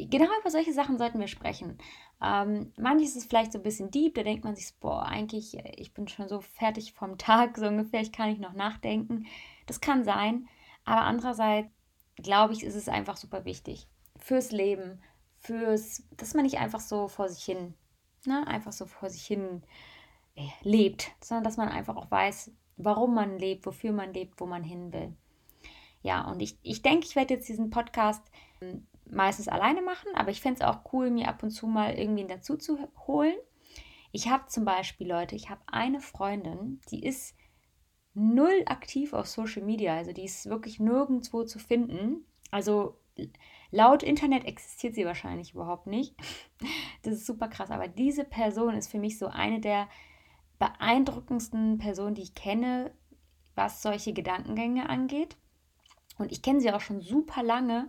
genau 0.05 0.29
über 0.39 0.49
solche 0.49 0.73
Sachen 0.73 0.97
sollten 0.97 1.19
wir 1.19 1.27
sprechen. 1.27 1.77
Ähm, 2.21 2.73
manches 2.77 3.15
ist 3.15 3.29
vielleicht 3.29 3.51
so 3.51 3.59
ein 3.59 3.63
bisschen 3.63 3.91
deep, 3.91 4.15
da 4.15 4.23
denkt 4.23 4.43
man 4.43 4.55
sich, 4.55 4.73
boah, 4.79 5.03
eigentlich, 5.03 5.57
äh, 5.57 5.73
ich 5.77 5.93
bin 5.93 6.07
schon 6.07 6.27
so 6.27 6.41
fertig 6.41 6.93
vom 6.93 7.17
Tag, 7.17 7.57
so 7.57 7.67
ungefähr, 7.67 8.01
ich 8.01 8.11
kann 8.11 8.29
nicht 8.29 8.41
noch 8.41 8.53
nachdenken. 8.53 9.25
Das 9.65 9.81
kann 9.81 10.03
sein, 10.03 10.47
aber 10.85 11.01
andererseits 11.01 11.69
glaube 12.15 12.53
ich, 12.53 12.63
ist 12.63 12.75
es 12.75 12.89
einfach 12.89 13.17
super 13.17 13.45
wichtig 13.45 13.87
fürs 14.17 14.51
Leben, 14.51 15.01
fürs, 15.39 16.03
dass 16.15 16.33
man 16.33 16.43
nicht 16.43 16.57
einfach 16.57 16.79
so 16.79 17.07
vor 17.07 17.29
sich 17.29 17.43
hin, 17.43 17.73
ne, 18.25 18.45
einfach 18.47 18.71
so 18.71 18.85
vor 18.85 19.09
sich 19.09 19.25
hin 19.25 19.61
äh, 20.35 20.47
lebt, 20.63 21.11
sondern 21.21 21.43
dass 21.43 21.57
man 21.57 21.69
einfach 21.69 21.95
auch 21.95 22.09
weiß, 22.09 22.51
warum 22.77 23.13
man 23.13 23.37
lebt, 23.37 23.65
wofür 23.65 23.91
man 23.91 24.13
lebt, 24.13 24.39
wo 24.39 24.45
man 24.45 24.63
hin 24.63 24.91
will. 24.91 25.13
Ja, 26.03 26.29
und 26.29 26.41
ich, 26.41 26.57
ich 26.63 26.81
denke, 26.81 27.05
ich 27.05 27.15
werde 27.15 27.35
jetzt 27.35 27.49
diesen 27.49 27.69
Podcast 27.69 28.23
ähm, 28.61 28.87
meistens 29.11 29.47
alleine 29.47 29.81
machen, 29.81 30.09
aber 30.15 30.31
ich 30.31 30.41
fände 30.41 30.61
es 30.61 30.67
auch 30.67 30.93
cool, 30.93 31.09
mir 31.09 31.27
ab 31.27 31.43
und 31.43 31.51
zu 31.51 31.67
mal 31.67 31.93
irgendwen 31.93 32.27
dazu 32.27 32.57
zu 32.57 32.77
holen. 33.07 33.35
Ich 34.11 34.29
habe 34.29 34.47
zum 34.47 34.65
Beispiel, 34.65 35.07
Leute, 35.07 35.35
ich 35.35 35.49
habe 35.49 35.61
eine 35.67 35.99
Freundin, 35.99 36.81
die 36.91 37.05
ist 37.05 37.35
null 38.13 38.63
aktiv 38.65 39.13
auf 39.13 39.27
Social 39.27 39.61
Media, 39.61 39.95
also 39.95 40.11
die 40.11 40.25
ist 40.25 40.49
wirklich 40.49 40.79
nirgendwo 40.79 41.43
zu 41.43 41.59
finden. 41.59 42.25
Also 42.49 42.97
laut 43.71 44.03
Internet 44.03 44.45
existiert 44.45 44.95
sie 44.95 45.05
wahrscheinlich 45.05 45.53
überhaupt 45.53 45.87
nicht. 45.87 46.15
Das 47.03 47.13
ist 47.13 47.27
super 47.27 47.47
krass, 47.47 47.71
aber 47.71 47.87
diese 47.87 48.25
Person 48.25 48.73
ist 48.73 48.89
für 48.91 48.99
mich 48.99 49.17
so 49.17 49.27
eine 49.27 49.61
der 49.61 49.87
beeindruckendsten 50.59 51.77
Personen, 51.77 52.15
die 52.15 52.23
ich 52.23 52.33
kenne, 52.33 52.91
was 53.55 53.81
solche 53.81 54.11
Gedankengänge 54.11 54.89
angeht. 54.89 55.37
Und 56.17 56.31
ich 56.33 56.41
kenne 56.41 56.59
sie 56.59 56.71
auch 56.71 56.81
schon 56.81 56.99
super 56.99 57.43
lange 57.43 57.87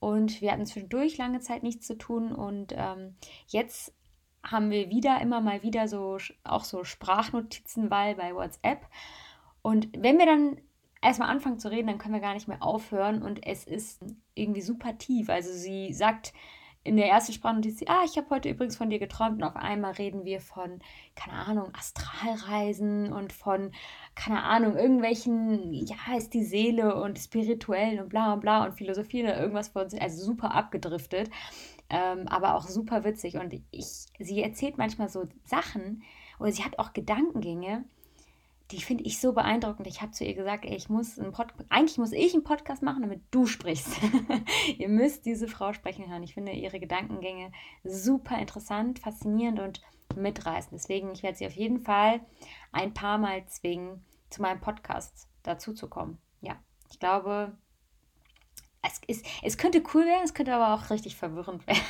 und 0.00 0.40
wir 0.40 0.50
hatten 0.50 0.66
zwischendurch 0.66 1.18
lange 1.18 1.40
Zeit 1.40 1.62
nichts 1.62 1.86
zu 1.86 1.96
tun. 1.96 2.32
Und 2.32 2.72
ähm, 2.74 3.14
jetzt 3.46 3.94
haben 4.42 4.70
wir 4.70 4.88
wieder 4.88 5.20
immer 5.20 5.42
mal 5.42 5.62
wieder 5.62 5.86
so 5.86 6.16
auch 6.42 6.64
so 6.64 6.84
Sprachnotizenwahl 6.84 8.14
bei 8.14 8.34
WhatsApp. 8.34 8.80
Und 9.60 9.88
wenn 9.96 10.18
wir 10.18 10.24
dann 10.24 10.58
erstmal 11.02 11.28
anfangen 11.28 11.58
zu 11.58 11.70
reden, 11.70 11.88
dann 11.88 11.98
können 11.98 12.14
wir 12.14 12.22
gar 12.22 12.32
nicht 12.32 12.48
mehr 12.48 12.62
aufhören. 12.62 13.22
Und 13.22 13.46
es 13.46 13.64
ist 13.64 14.00
irgendwie 14.34 14.62
super 14.62 14.96
tief. 14.96 15.28
Also 15.28 15.52
sie 15.52 15.92
sagt 15.92 16.32
in 16.82 16.96
der 16.96 17.08
ersten 17.08 17.32
Sprachnotiz, 17.32 17.82
ah, 17.86 18.04
ich 18.06 18.16
habe 18.16 18.30
heute 18.30 18.48
übrigens 18.48 18.76
von 18.76 18.88
dir 18.88 18.98
geträumt. 18.98 19.36
Und 19.36 19.44
auf 19.44 19.56
einmal 19.56 19.92
reden 19.92 20.24
wir 20.24 20.40
von, 20.40 20.80
keine 21.14 21.36
Ahnung, 21.36 21.72
Astralreisen 21.74 23.12
und 23.12 23.32
von, 23.32 23.72
keine 24.14 24.42
Ahnung, 24.42 24.76
irgendwelchen, 24.76 25.74
ja, 25.74 26.16
ist 26.16 26.32
die 26.32 26.44
Seele 26.44 27.00
und 27.02 27.18
spirituellen 27.18 28.00
und 28.00 28.08
bla 28.08 28.32
und 28.32 28.40
bla 28.40 28.64
und 28.64 28.72
Philosophie 28.72 29.22
oder 29.22 29.38
irgendwas 29.38 29.68
von 29.68 29.82
uns, 29.82 29.94
also 29.94 30.24
super 30.24 30.54
abgedriftet, 30.54 31.30
ähm, 31.90 32.26
aber 32.28 32.54
auch 32.54 32.66
super 32.66 33.04
witzig. 33.04 33.36
Und 33.36 33.52
ich, 33.70 34.06
sie 34.18 34.42
erzählt 34.42 34.78
manchmal 34.78 35.10
so 35.10 35.28
Sachen 35.44 36.02
oder 36.38 36.50
sie 36.50 36.64
hat 36.64 36.78
auch 36.78 36.94
Gedankengänge, 36.94 37.84
die 38.70 38.80
finde 38.80 39.04
ich 39.04 39.20
so 39.20 39.32
beeindruckend. 39.32 39.86
Ich 39.86 40.00
habe 40.00 40.12
zu 40.12 40.24
ihr 40.24 40.34
gesagt, 40.34 40.64
ey, 40.64 40.76
ich 40.76 40.88
muss 40.88 41.18
einen 41.18 41.32
Pod 41.32 41.48
eigentlich 41.68 41.98
muss 41.98 42.12
ich 42.12 42.34
einen 42.34 42.44
Podcast 42.44 42.82
machen, 42.82 43.02
damit 43.02 43.22
du 43.30 43.46
sprichst. 43.46 43.88
ihr 44.78 44.88
müsst 44.88 45.26
diese 45.26 45.48
Frau 45.48 45.72
sprechen 45.72 46.08
hören. 46.08 46.22
Ich 46.22 46.34
finde 46.34 46.52
ihre 46.52 46.80
Gedankengänge 46.80 47.52
super 47.84 48.38
interessant, 48.38 48.98
faszinierend 49.00 49.60
und 49.60 49.80
mitreißend. 50.16 50.72
Deswegen, 50.72 51.12
ich 51.12 51.22
werde 51.22 51.38
sie 51.38 51.46
auf 51.46 51.54
jeden 51.54 51.80
Fall 51.80 52.20
ein 52.72 52.94
paar 52.94 53.18
Mal 53.18 53.44
zwingen, 53.46 54.04
zu 54.30 54.42
meinem 54.42 54.60
Podcast 54.60 55.28
dazu 55.42 55.74
zu 55.74 55.88
kommen. 55.88 56.18
Ja, 56.40 56.56
ich 56.90 57.00
glaube, 57.00 57.56
es, 58.82 59.00
ist, 59.06 59.26
es 59.42 59.58
könnte 59.58 59.82
cool 59.94 60.06
werden, 60.06 60.22
es 60.24 60.34
könnte 60.34 60.54
aber 60.54 60.74
auch 60.74 60.90
richtig 60.90 61.16
verwirrend 61.16 61.66
werden. 61.66 61.82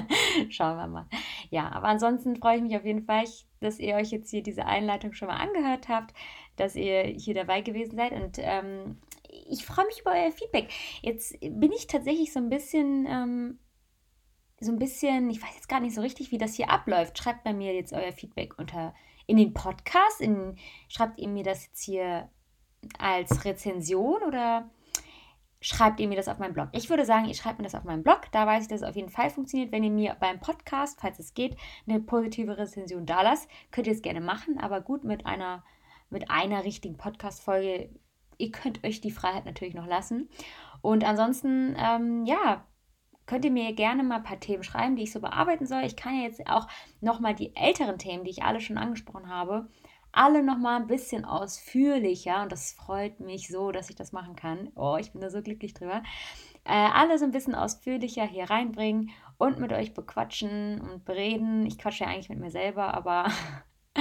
Schauen 0.48 0.76
wir 0.76 0.86
mal. 0.86 1.06
Ja, 1.50 1.70
aber 1.72 1.88
ansonsten 1.88 2.36
freue 2.36 2.56
ich 2.56 2.62
mich 2.62 2.76
auf 2.76 2.84
jeden 2.84 3.04
Fall, 3.04 3.24
dass 3.60 3.78
ihr 3.78 3.94
euch 3.94 4.10
jetzt 4.10 4.30
hier 4.30 4.42
diese 4.42 4.66
Einleitung 4.66 5.12
schon 5.12 5.28
mal 5.28 5.36
angehört 5.36 5.88
habt, 5.88 6.14
dass 6.56 6.76
ihr 6.76 7.02
hier 7.02 7.34
dabei 7.34 7.60
gewesen 7.60 7.96
seid 7.96 8.12
und 8.12 8.38
ähm, 8.38 8.98
ich 9.28 9.64
freue 9.64 9.86
mich 9.86 10.00
über 10.00 10.12
euer 10.12 10.30
Feedback. 10.30 10.70
Jetzt 11.00 11.38
bin 11.40 11.72
ich 11.72 11.86
tatsächlich 11.86 12.32
so 12.32 12.38
ein 12.38 12.50
bisschen, 12.50 13.06
ähm, 13.08 13.58
so 14.60 14.70
ein 14.70 14.78
bisschen, 14.78 15.30
ich 15.30 15.42
weiß 15.42 15.54
jetzt 15.54 15.68
gar 15.68 15.80
nicht 15.80 15.94
so 15.94 16.02
richtig, 16.02 16.30
wie 16.30 16.38
das 16.38 16.54
hier 16.54 16.70
abläuft. 16.70 17.18
Schreibt 17.18 17.44
bei 17.44 17.52
mir 17.52 17.74
jetzt 17.74 17.92
euer 17.92 18.12
Feedback 18.12 18.58
unter 18.58 18.94
in 19.26 19.36
den 19.36 19.54
Podcast, 19.54 20.20
in, 20.20 20.56
schreibt 20.88 21.18
ihr 21.18 21.28
mir 21.28 21.44
das 21.44 21.66
jetzt 21.66 21.82
hier 21.82 22.28
als 22.98 23.44
Rezension 23.44 24.22
oder 24.22 24.70
schreibt 25.62 26.00
ihr 26.00 26.08
mir 26.08 26.16
das 26.16 26.28
auf 26.28 26.38
meinem 26.38 26.52
Blog. 26.52 26.68
Ich 26.72 26.90
würde 26.90 27.04
sagen, 27.04 27.26
ihr 27.26 27.34
schreibt 27.34 27.58
mir 27.58 27.64
das 27.64 27.76
auf 27.76 27.84
meinem 27.84 28.02
Blog. 28.02 28.22
Da 28.32 28.46
weiß 28.46 28.64
ich, 28.64 28.68
dass 28.68 28.82
es 28.82 28.88
auf 28.88 28.96
jeden 28.96 29.08
Fall 29.08 29.30
funktioniert. 29.30 29.72
Wenn 29.72 29.84
ihr 29.84 29.90
mir 29.90 30.16
beim 30.18 30.40
Podcast, 30.40 31.00
falls 31.00 31.18
es 31.20 31.34
geht, 31.34 31.56
eine 31.86 32.00
positive 32.00 32.58
Rezension 32.58 33.06
da 33.06 33.22
lasst, 33.22 33.48
könnt 33.70 33.86
ihr 33.86 33.92
es 33.92 34.02
gerne 34.02 34.20
machen. 34.20 34.58
Aber 34.58 34.80
gut, 34.80 35.04
mit 35.04 35.24
einer, 35.24 35.64
mit 36.10 36.30
einer 36.30 36.64
richtigen 36.64 36.96
Podcast-Folge, 36.96 37.90
ihr 38.38 38.50
könnt 38.50 38.84
euch 38.84 39.00
die 39.00 39.12
Freiheit 39.12 39.44
natürlich 39.44 39.74
noch 39.74 39.86
lassen. 39.86 40.28
Und 40.82 41.04
ansonsten, 41.04 41.76
ähm, 41.78 42.26
ja, 42.26 42.66
könnt 43.26 43.44
ihr 43.44 43.52
mir 43.52 43.72
gerne 43.72 44.02
mal 44.02 44.16
ein 44.16 44.24
paar 44.24 44.40
Themen 44.40 44.64
schreiben, 44.64 44.96
die 44.96 45.04
ich 45.04 45.12
so 45.12 45.20
bearbeiten 45.20 45.64
soll. 45.64 45.84
Ich 45.84 45.94
kann 45.94 46.16
ja 46.16 46.24
jetzt 46.24 46.44
auch 46.48 46.66
nochmal 47.00 47.36
die 47.36 47.54
älteren 47.54 47.98
Themen, 47.98 48.24
die 48.24 48.30
ich 48.30 48.42
alle 48.42 48.60
schon 48.60 48.78
angesprochen 48.78 49.28
habe, 49.28 49.68
alle 50.12 50.42
noch 50.42 50.58
mal 50.58 50.76
ein 50.76 50.86
bisschen 50.86 51.24
ausführlicher 51.24 52.42
und 52.42 52.52
das 52.52 52.72
freut 52.72 53.20
mich 53.20 53.48
so, 53.48 53.72
dass 53.72 53.90
ich 53.90 53.96
das 53.96 54.12
machen 54.12 54.36
kann. 54.36 54.70
Oh, 54.76 54.96
ich 55.00 55.12
bin 55.12 55.20
da 55.20 55.30
so 55.30 55.42
glücklich 55.42 55.74
drüber. 55.74 56.02
Äh, 56.64 56.72
alle 56.74 57.18
so 57.18 57.24
ein 57.24 57.32
bisschen 57.32 57.54
ausführlicher 57.54 58.24
hier 58.24 58.50
reinbringen 58.50 59.10
und 59.38 59.58
mit 59.58 59.72
euch 59.72 59.94
bequatschen 59.94 60.80
und 60.80 61.04
bereden. 61.04 61.66
Ich 61.66 61.78
quatsche 61.78 62.04
ja 62.04 62.10
eigentlich 62.10 62.28
mit 62.28 62.38
mir 62.38 62.50
selber, 62.50 62.94
aber 62.94 63.26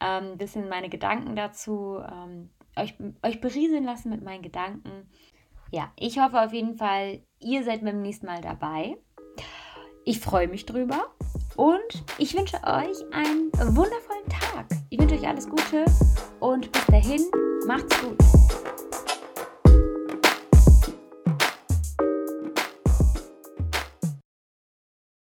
ähm, 0.00 0.32
ein 0.32 0.38
bisschen 0.38 0.68
meine 0.68 0.88
Gedanken 0.88 1.36
dazu, 1.36 1.98
ähm, 2.00 2.50
euch, 2.76 2.94
euch 3.22 3.40
berieseln 3.40 3.84
lassen 3.84 4.10
mit 4.10 4.22
meinen 4.22 4.42
Gedanken. 4.42 5.08
Ja, 5.70 5.92
ich 5.98 6.18
hoffe 6.18 6.40
auf 6.40 6.52
jeden 6.52 6.76
Fall, 6.76 7.22
ihr 7.40 7.64
seid 7.64 7.82
beim 7.82 8.02
nächsten 8.02 8.26
Mal 8.26 8.40
dabei. 8.40 8.96
Ich 10.04 10.20
freue 10.20 10.48
mich 10.48 10.66
drüber 10.66 11.14
und 11.56 12.04
ich 12.18 12.36
wünsche 12.36 12.56
euch 12.58 12.98
einen 13.12 13.50
wundervollen. 13.52 14.03
Ich 14.94 15.00
wünsche 15.00 15.16
euch 15.16 15.26
alles 15.26 15.48
Gute 15.48 15.84
und 16.38 16.70
bis 16.70 16.86
dahin, 16.86 17.22
macht's 17.66 18.00
gut. 18.00 18.43